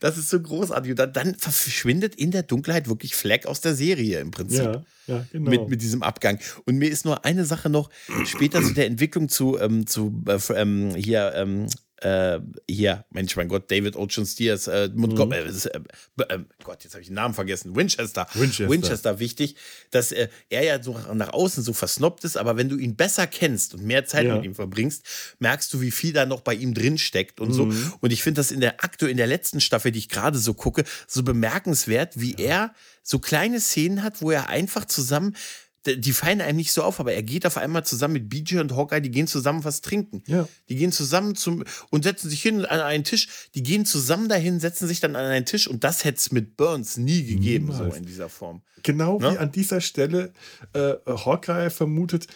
[0.00, 0.90] Das ist so großartig.
[0.90, 4.64] Und dann, dann verschwindet in der Dunkelheit wirklich Fleck aus der Serie im Prinzip.
[4.64, 5.50] Ja, ja, genau.
[5.50, 6.38] Mit, mit diesem Abgang.
[6.64, 7.88] Und mir ist nur eine Sache noch
[8.24, 11.68] später zu der Entwicklung zu, ähm, zu äh, ähm, hier, ähm,
[12.02, 15.32] äh, hier, Mensch, mein Gott, David Ocean Steers, äh, mhm.
[15.32, 15.80] äh, äh,
[16.28, 18.26] äh, Gott, jetzt habe ich den Namen vergessen, Winchester.
[18.34, 19.56] Winchester, Winchester wichtig,
[19.90, 23.26] dass äh, er ja so nach außen so versnoppt ist, aber wenn du ihn besser
[23.26, 24.36] kennst und mehr Zeit ja.
[24.36, 25.06] mit ihm verbringst,
[25.38, 27.52] merkst du, wie viel da noch bei ihm drin steckt und mhm.
[27.52, 27.72] so.
[28.00, 30.54] Und ich finde das in der Aktu, in der letzten Staffel, die ich gerade so
[30.54, 32.46] gucke, so bemerkenswert, wie ja.
[32.46, 35.36] er so kleine Szenen hat, wo er einfach zusammen
[35.86, 38.74] die fallen einem nicht so auf, aber er geht auf einmal zusammen mit BJ und
[38.74, 40.22] Hawkeye, die gehen zusammen was trinken.
[40.26, 40.48] Ja.
[40.68, 43.48] Die gehen zusammen zum und setzen sich hin an einen Tisch.
[43.54, 46.56] Die gehen zusammen dahin, setzen sich dann an einen Tisch und das hätte es mit
[46.56, 47.94] Burns nie gegeben, Niemals.
[47.94, 48.62] so in dieser Form.
[48.82, 49.32] Genau ne?
[49.32, 50.32] wie an dieser Stelle
[50.72, 52.26] äh, Hawkeye vermutet,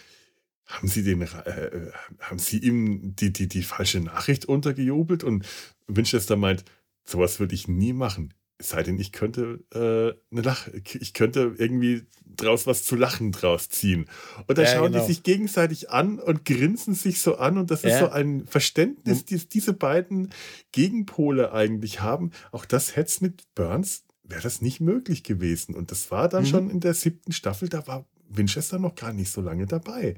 [0.66, 5.44] haben sie den, äh, äh, haben sie ihm die, die, die falsche Nachricht untergejubelt und
[5.88, 6.64] Winchester meint,
[7.04, 8.32] sowas würde ich nie machen.
[8.60, 13.32] Es sei denn, ich könnte äh, eine Lach, ich könnte irgendwie draus was zu lachen
[13.32, 14.06] draus ziehen.
[14.46, 15.04] Und dann ja, schauen genau.
[15.04, 17.90] die sich gegenseitig an und grinsen sich so an und das ja.
[17.90, 20.30] ist so ein Verständnis, das diese beiden
[20.72, 22.30] Gegenpole eigentlich haben.
[22.52, 25.74] Auch das hätte es mit Burns wäre das nicht möglich gewesen.
[25.74, 26.48] Und das war dann mhm.
[26.48, 30.16] schon in der siebten Staffel, da war Winchester noch gar nicht so lange dabei.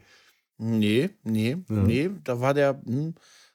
[0.58, 1.76] Nee, nee, ja.
[1.76, 3.14] nee, da war der, hm,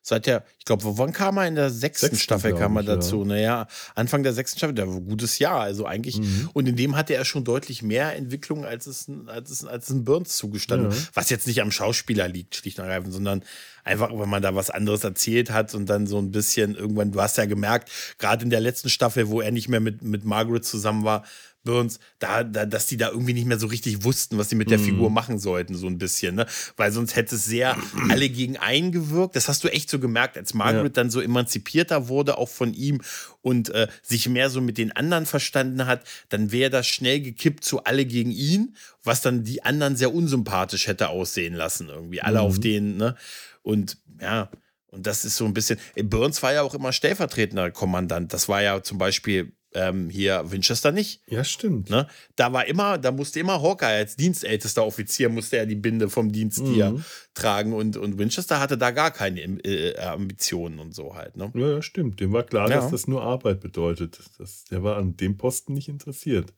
[0.09, 3.19] Seit der, ich glaube, wann kam er in der sechsten, sechsten Staffel kam er dazu?
[3.19, 3.25] Ja.
[3.25, 5.59] Naja, Anfang der sechsten Staffel, der war ein gutes Jahr.
[5.59, 6.49] Also eigentlich, mhm.
[6.53, 9.89] und in dem hatte er schon deutlich mehr Entwicklung, als es, als es, als es
[9.89, 10.91] ein Burns zugestanden.
[10.91, 10.97] Ja.
[11.13, 13.43] Was jetzt nicht am Schauspieler liegt, schlicht und ergreifend, sondern
[13.83, 17.21] einfach, wenn man da was anderes erzählt hat und dann so ein bisschen irgendwann, du
[17.21, 20.63] hast ja gemerkt, gerade in der letzten Staffel, wo er nicht mehr mit, mit Margaret
[20.63, 21.25] zusammen war,
[21.67, 24.71] Burns, da, da, dass die da irgendwie nicht mehr so richtig wussten, was sie mit
[24.71, 24.83] der mm.
[24.83, 26.45] Figur machen sollten, so ein bisschen, ne?
[26.77, 27.75] Weil sonst hätte es sehr
[28.09, 29.35] alle gegen einen gewirkt.
[29.35, 31.03] Das hast du echt so gemerkt, als Margaret ja.
[31.03, 33.01] dann so emanzipierter wurde, auch von ihm
[33.41, 37.65] und äh, sich mehr so mit den anderen verstanden hat, dann wäre das schnell gekippt
[37.65, 42.21] zu alle gegen ihn, was dann die anderen sehr unsympathisch hätte aussehen lassen, irgendwie.
[42.21, 42.45] Alle mm.
[42.45, 42.61] auf mhm.
[42.61, 43.15] den, ne?
[43.61, 44.49] Und ja,
[44.89, 45.77] und das ist so ein bisschen.
[45.95, 48.31] Burns war ja auch immer stellvertretender Kommandant.
[48.31, 51.21] Das war ja zum Beispiel ähm, hier Winchester nicht.
[51.27, 51.89] Ja, stimmt.
[51.89, 52.07] Ne?
[52.35, 56.31] Da war immer, da musste immer Hawkeye als dienstältester Offizier musste er die Binde vom
[56.31, 56.73] Dienst mhm.
[56.73, 61.37] hier tragen und, und Winchester hatte da gar keine äh, Ambitionen und so halt.
[61.37, 61.51] Ne?
[61.53, 62.19] Ja, ja, stimmt.
[62.19, 62.77] Dem war klar, ja.
[62.77, 64.19] dass das nur Arbeit bedeutet.
[64.39, 66.53] Das, der war an dem Posten nicht interessiert.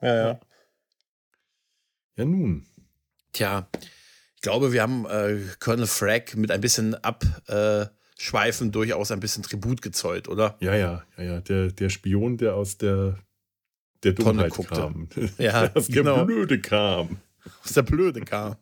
[0.00, 0.40] Ja, ja.
[2.16, 2.66] Ja, nun.
[3.32, 3.68] Tja,
[4.36, 7.24] ich glaube, wir haben äh, Colonel Frag mit ein bisschen ab.
[7.48, 7.86] Äh,
[8.22, 10.58] Schweifen durchaus ein bisschen Tribut gezollt, oder?
[10.60, 11.40] Ja, ja, ja, ja.
[11.40, 13.18] Der, der Spion, der aus der,
[14.02, 15.08] der Dummheit kam.
[15.38, 16.16] Ja, aus genau.
[16.16, 17.16] der Blöde kam.
[17.64, 18.56] Aus der Blöde kam.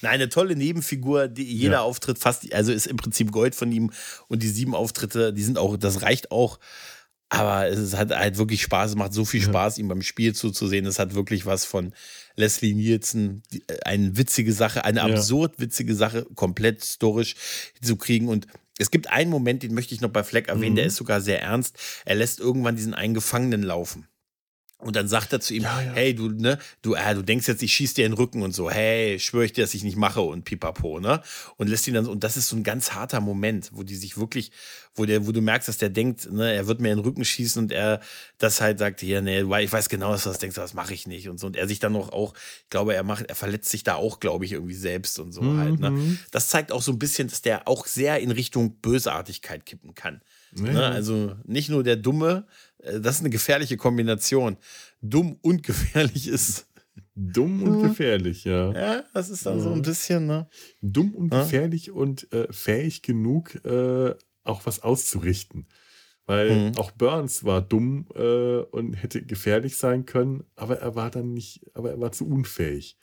[0.00, 1.80] Nein, eine tolle Nebenfigur, die jeder ja.
[1.80, 3.90] Auftritt fast, also ist im Prinzip Gold von ihm
[4.28, 6.60] und die sieben Auftritte, die sind auch, das reicht auch.
[7.28, 9.82] Aber es hat halt wirklich Spaß, es macht so viel Spaß, ja.
[9.82, 10.86] ihm beim Spiel zuzusehen.
[10.86, 11.92] Es hat wirklich was von
[12.36, 15.06] Leslie Nielsen, äh, eine witzige Sache, eine ja.
[15.06, 17.34] absurd witzige Sache, komplett historisch
[17.82, 18.28] zu kriegen.
[18.28, 18.46] Und
[18.78, 20.76] es gibt einen Moment, den möchte ich noch bei Fleck erwähnen, mhm.
[20.76, 21.78] der ist sogar sehr ernst.
[22.04, 24.06] Er lässt irgendwann diesen einen Gefangenen laufen.
[24.78, 25.92] Und dann sagt er zu ihm, ja, ja.
[25.92, 28.54] hey, du, ne, du, äh, du denkst jetzt, ich schieß dir in den Rücken und
[28.54, 31.22] so, hey, schwöre ich dir, dass ich nicht mache und pipapo, ne?
[31.56, 34.18] Und lässt ihn dann, und das ist so ein ganz harter Moment, wo die sich
[34.18, 34.52] wirklich,
[34.94, 37.24] wo der, wo du merkst, dass der denkt, ne, er wird mir in den Rücken
[37.24, 38.00] schießen und er
[38.36, 41.06] das halt sagt, hier, nee, ich weiß genau, dass du das denkst, das mache ich
[41.06, 41.46] nicht und so.
[41.46, 44.20] Und er sich dann noch auch, ich glaube, er macht, er verletzt sich da auch,
[44.20, 45.58] glaube ich, irgendwie selbst und so mhm.
[45.58, 45.90] halt, ne?
[45.90, 46.18] Mhm.
[46.32, 50.20] Das zeigt auch so ein bisschen, dass der auch sehr in Richtung Bösartigkeit kippen kann.
[50.54, 50.72] Ja.
[50.72, 50.86] Ne?
[50.86, 52.46] Also nicht nur der Dumme,
[52.78, 54.56] das ist eine gefährliche Kombination.
[55.00, 56.66] Dumm und gefährlich ist.
[57.14, 57.88] Dumm und mhm.
[57.88, 58.72] gefährlich, ja.
[58.72, 59.64] Ja, das ist dann ja.
[59.64, 60.48] so ein bisschen, ne?
[60.82, 61.42] Dumm und ja?
[61.42, 64.14] gefährlich und äh, fähig genug, äh,
[64.44, 65.66] auch was auszurichten.
[66.26, 66.76] Weil mhm.
[66.76, 71.64] auch Burns war dumm äh, und hätte gefährlich sein können, aber er war dann nicht,
[71.74, 72.98] aber er war zu unfähig.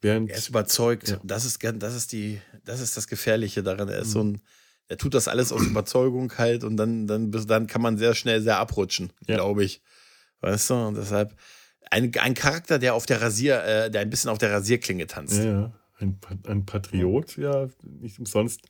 [0.00, 1.08] Während, er ist überzeugt.
[1.08, 1.20] Ja.
[1.24, 3.88] Das, ist, das, ist die, das ist das Gefährliche daran.
[3.88, 4.12] Er ist mhm.
[4.12, 4.42] so ein
[4.88, 8.40] er tut das alles aus Überzeugung halt und dann, dann, dann kann man sehr schnell
[8.42, 9.36] sehr abrutschen, ja.
[9.36, 9.82] glaube ich.
[10.40, 10.74] Weißt du?
[10.74, 11.34] Und deshalb
[11.90, 15.38] ein, ein Charakter, der auf der Rasier, äh, der ein bisschen auf der Rasierklinge tanzt.
[15.38, 15.72] Ja, ja.
[16.00, 18.60] Ein, ein Patriot, ja, nicht umsonst.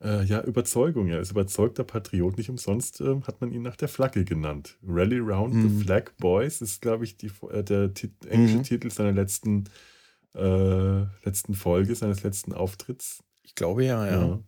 [0.00, 2.36] Äh, ja, Überzeugung, er ist überzeugter Patriot.
[2.36, 4.76] Nicht umsonst äh, hat man ihn nach der Flagge genannt.
[4.86, 5.68] Rally Round mhm.
[5.68, 8.62] the Flag Boys ist, glaube ich, die, äh, der tit englische mhm.
[8.64, 9.64] Titel seiner letzten,
[10.34, 13.22] äh, letzten Folge, seines letzten Auftritts.
[13.42, 14.26] Ich glaube ja, ja.
[14.26, 14.40] ja.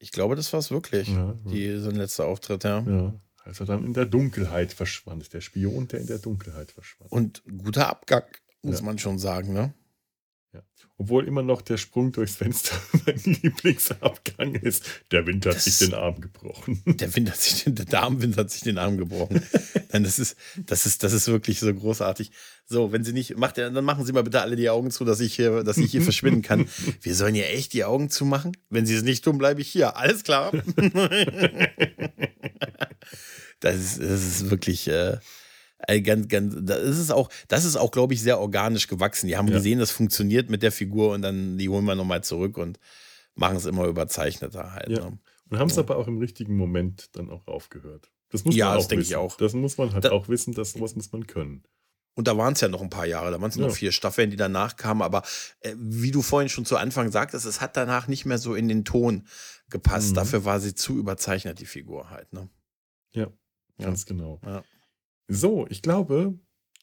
[0.00, 1.08] Ich glaube, das war es wirklich.
[1.08, 2.80] Ja, die, sein letzter Auftritt, ja.
[2.80, 3.14] Ja.
[3.44, 5.32] Als er dann in der Dunkelheit verschwand.
[5.32, 7.12] Der Spion, der in der Dunkelheit verschwand.
[7.12, 8.24] Und guter Abgang,
[8.62, 8.84] muss ja.
[8.84, 9.74] man schon sagen, ne?
[10.52, 10.62] Ja.
[10.96, 12.74] Obwohl immer noch der Sprung durchs Fenster
[13.06, 14.84] mein Lieblingsabgang ist.
[15.12, 16.82] Der Wind hat das, sich den Arm gebrochen.
[16.86, 19.40] Der Wind hat sich den, der Darmwind hat sich den Arm gebrochen.
[19.92, 20.36] Nein, das ist,
[20.66, 22.32] das ist, das ist wirklich so großartig.
[22.66, 25.20] So, wenn Sie nicht, macht, dann machen Sie mal bitte alle die Augen zu, dass
[25.20, 26.66] ich hier, dass ich hier verschwinden kann.
[27.00, 28.56] Wir sollen ja echt die Augen zumachen.
[28.70, 29.96] Wenn Sie es nicht tun, bleibe ich hier.
[29.96, 30.50] Alles klar.
[33.60, 35.18] das ist, das ist wirklich, äh,
[36.02, 39.26] ganz, ganz, das ist auch, das ist auch, glaube ich, sehr organisch gewachsen.
[39.26, 39.54] Die haben ja.
[39.54, 42.78] gesehen, das funktioniert mit der Figur und dann die holen wir nochmal zurück und
[43.34, 44.88] machen es immer überzeichneter halt.
[44.88, 45.10] Ja.
[45.10, 45.18] Ne?
[45.48, 45.82] Und haben es ja.
[45.82, 48.10] aber auch im richtigen Moment dann auch aufgehört.
[48.30, 49.36] Das muss ja, man auch das denke ich auch.
[49.36, 51.64] Das muss man halt da, auch wissen, das sowas muss man können.
[52.14, 53.66] Und da waren es ja noch ein paar Jahre, da waren es ja.
[53.66, 55.02] noch vier Staffeln, die danach kamen.
[55.02, 55.22] Aber
[55.60, 58.68] äh, wie du vorhin schon zu Anfang sagtest, es hat danach nicht mehr so in
[58.68, 59.26] den Ton
[59.68, 60.10] gepasst.
[60.10, 60.14] Mhm.
[60.14, 62.32] Dafür war sie zu überzeichnet, die Figur halt.
[62.32, 62.48] Ne?
[63.12, 63.28] Ja,
[63.78, 64.40] ganz genau.
[64.44, 64.62] Ja.
[65.30, 66.34] So, ich glaube,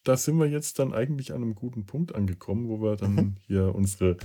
[0.03, 3.35] da sind wir jetzt dann eigentlich an einem guten Punkt angekommen, wo wir dann mhm.
[3.45, 4.17] hier unsere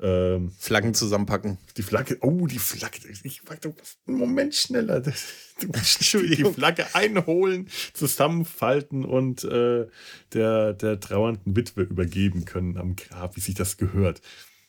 [0.00, 1.58] ähm, Flaggen zusammenpacken.
[1.76, 2.98] Die Flagge, oh, die Flagge.
[3.22, 3.74] Ich warte
[4.06, 5.02] einen Moment schneller.
[5.60, 6.52] Entschuldigung.
[6.52, 9.86] Die Flagge einholen, zusammenfalten und äh,
[10.32, 14.20] der, der trauernden Witwe übergeben können am Grab, wie sich das gehört.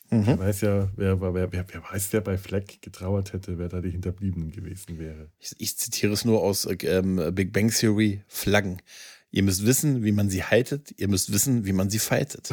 [0.09, 0.27] Mhm.
[0.27, 3.81] Wer weiß ja, wer, wer, wer, wer weiß, wer bei Fleck getrauert hätte, wer da
[3.81, 5.29] die Hinterbliebenen gewesen wäre.
[5.39, 8.81] Ich, ich zitiere es nur aus ähm, Big Bang Theory: Flaggen.
[9.29, 12.49] Ihr müsst wissen, wie man sie haltet, ihr müsst wissen, wie man sie faltet.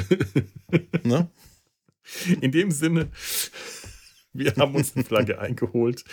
[1.05, 1.29] ne?
[2.41, 3.11] In dem Sinne
[4.35, 6.05] Wir haben uns eine Flagge eingeholt.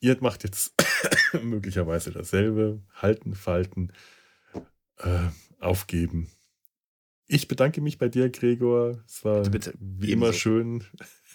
[0.00, 0.74] Ihr macht jetzt
[1.42, 2.82] möglicherweise dasselbe.
[2.94, 3.92] Halten, falten,
[4.98, 5.28] äh,
[5.60, 6.28] aufgeben.
[7.28, 9.02] Ich bedanke mich bei dir, Gregor.
[9.06, 9.78] Es war bitte, bitte.
[9.80, 10.84] wie immer schön,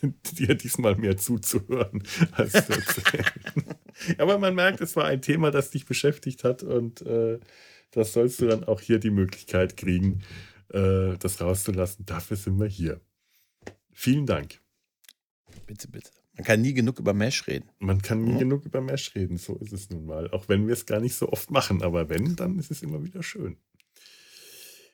[0.38, 3.26] dir diesmal mehr zuzuhören als zu erzählen.
[4.18, 7.39] Aber man merkt, es war ein Thema, das dich beschäftigt hat und äh,
[7.92, 10.22] das sollst du dann auch hier die Möglichkeit kriegen,
[10.70, 12.06] äh, das rauszulassen.
[12.06, 13.02] Dafür sind wir hier.
[13.92, 14.62] Vielen Dank.
[15.68, 16.12] Bitte, bitte.
[16.38, 17.70] Man kann nie genug über Mesh reden.
[17.80, 18.39] Man kann nie mhm.
[18.39, 20.32] genug über Mesh reden, so ist es nun mal.
[20.32, 23.04] Auch wenn wir es gar nicht so oft machen, aber wenn, dann ist es immer
[23.04, 23.58] wieder schön.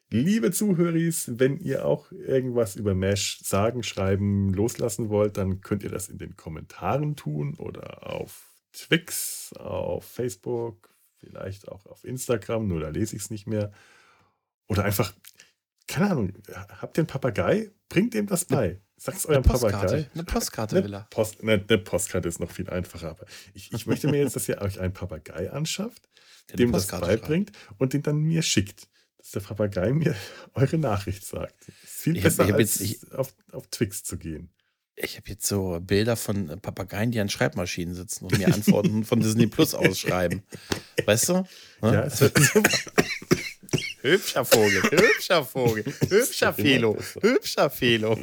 [0.10, 5.89] Liebe Zuhöris, wenn ihr auch irgendwas über Mesh sagen, schreiben, loslassen wollt, dann könnt ihr
[5.89, 12.80] das in den Kommentaren tun oder auf Twix, auf Facebook, vielleicht auch auf Instagram, nur
[12.80, 13.74] da lese ich es nicht mehr.
[14.68, 15.14] Oder einfach,
[15.88, 17.72] keine Ahnung, habt ihr einen Papagei?
[17.89, 18.80] Bringt dem das bei.
[18.95, 20.10] Sagt es eurem Papagei.
[20.14, 21.08] Eine Postkarte will er.
[21.10, 23.10] Post, eine, eine, Postkarte ist noch viel einfacher.
[23.10, 26.08] Aber ich, ich möchte mir jetzt, dass ihr euch einen Papagei anschafft,
[26.53, 27.82] dem das beibringt schreibt.
[27.82, 28.88] und den dann mir schickt
[29.28, 30.15] dass der Papagei mir
[30.53, 31.67] eure Nachricht sagt.
[31.67, 34.49] Ist viel ich besser, hab, als jetzt, ich, auf, auf Twix zu gehen.
[34.95, 39.19] Ich habe jetzt so Bilder von Papageien, die an Schreibmaschinen sitzen und mir Antworten von
[39.19, 40.43] Disney Plus ausschreiben.
[41.05, 41.45] Weißt du?
[41.84, 42.39] Ja, ja es wird
[44.01, 48.17] Hübscher Vogel, hübscher Vogel, hübscher Felo, hübscher Felo.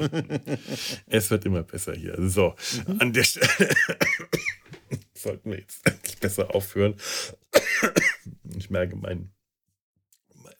[1.07, 2.17] Es wird immer besser hier.
[2.29, 2.55] So,
[2.87, 3.01] mhm.
[3.01, 3.49] an der Stelle
[5.15, 6.95] sollten wir jetzt endlich besser aufhören.
[8.57, 9.34] Ich merke, mein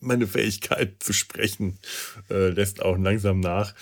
[0.05, 1.79] meine Fähigkeit zu sprechen
[2.31, 3.75] äh, lässt auch langsam nach.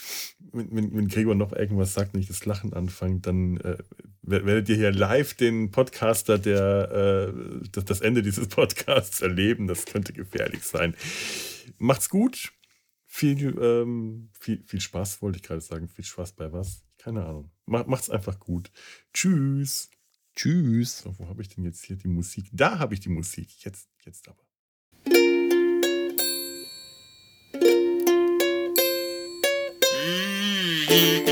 [0.52, 3.78] Wenn, wenn, Gregor noch irgendwas sagt und ich das Lachen anfange, dann äh,
[4.22, 9.66] werdet ihr hier live den Podcaster, der äh, das, das Ende dieses Podcasts erleben.
[9.66, 10.94] Das könnte gefährlich sein.
[11.78, 12.52] Macht's gut.
[13.06, 15.88] Viel, ähm, viel, viel Spaß, wollte ich gerade sagen.
[15.88, 16.82] Viel Spaß bei was?
[16.98, 17.50] Keine Ahnung.
[17.66, 18.70] Macht's einfach gut.
[19.12, 19.90] Tschüss.
[20.34, 21.00] Tschüss.
[21.00, 22.48] So, wo habe ich denn jetzt hier die Musik?
[22.52, 23.64] Da habe ich die Musik.
[23.64, 24.42] Jetzt, jetzt aber.
[30.92, 31.22] Mir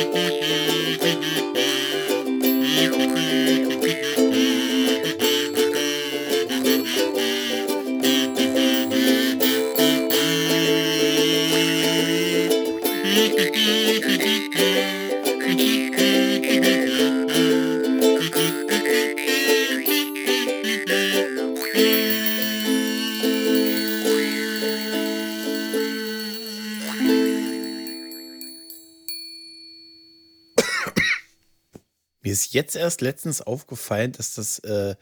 [32.50, 34.96] ist jetzt erst letztens aufgefallen, dass das äh,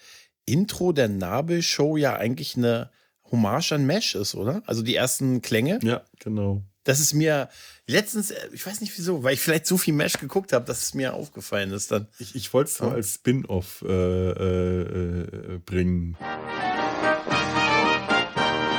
[0.45, 2.91] Intro der Nabel-Show ja eigentlich eine
[3.31, 4.63] Hommage an Mesh ist, oder?
[4.67, 5.79] Also die ersten Klänge.
[5.83, 6.63] Ja, genau.
[6.85, 7.49] Das ist mir
[7.87, 10.83] letztens, äh, ich weiß nicht wieso, weil ich vielleicht so viel Mesh geguckt habe, dass
[10.83, 12.09] es mir aufgefallen ist dann.
[12.19, 12.89] Ich, ich wollte es ja.
[12.89, 16.17] als Spin-off äh, äh, äh, bringen.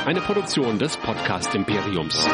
[0.06, 2.26] Eine Produktion des Podcast Imperiums.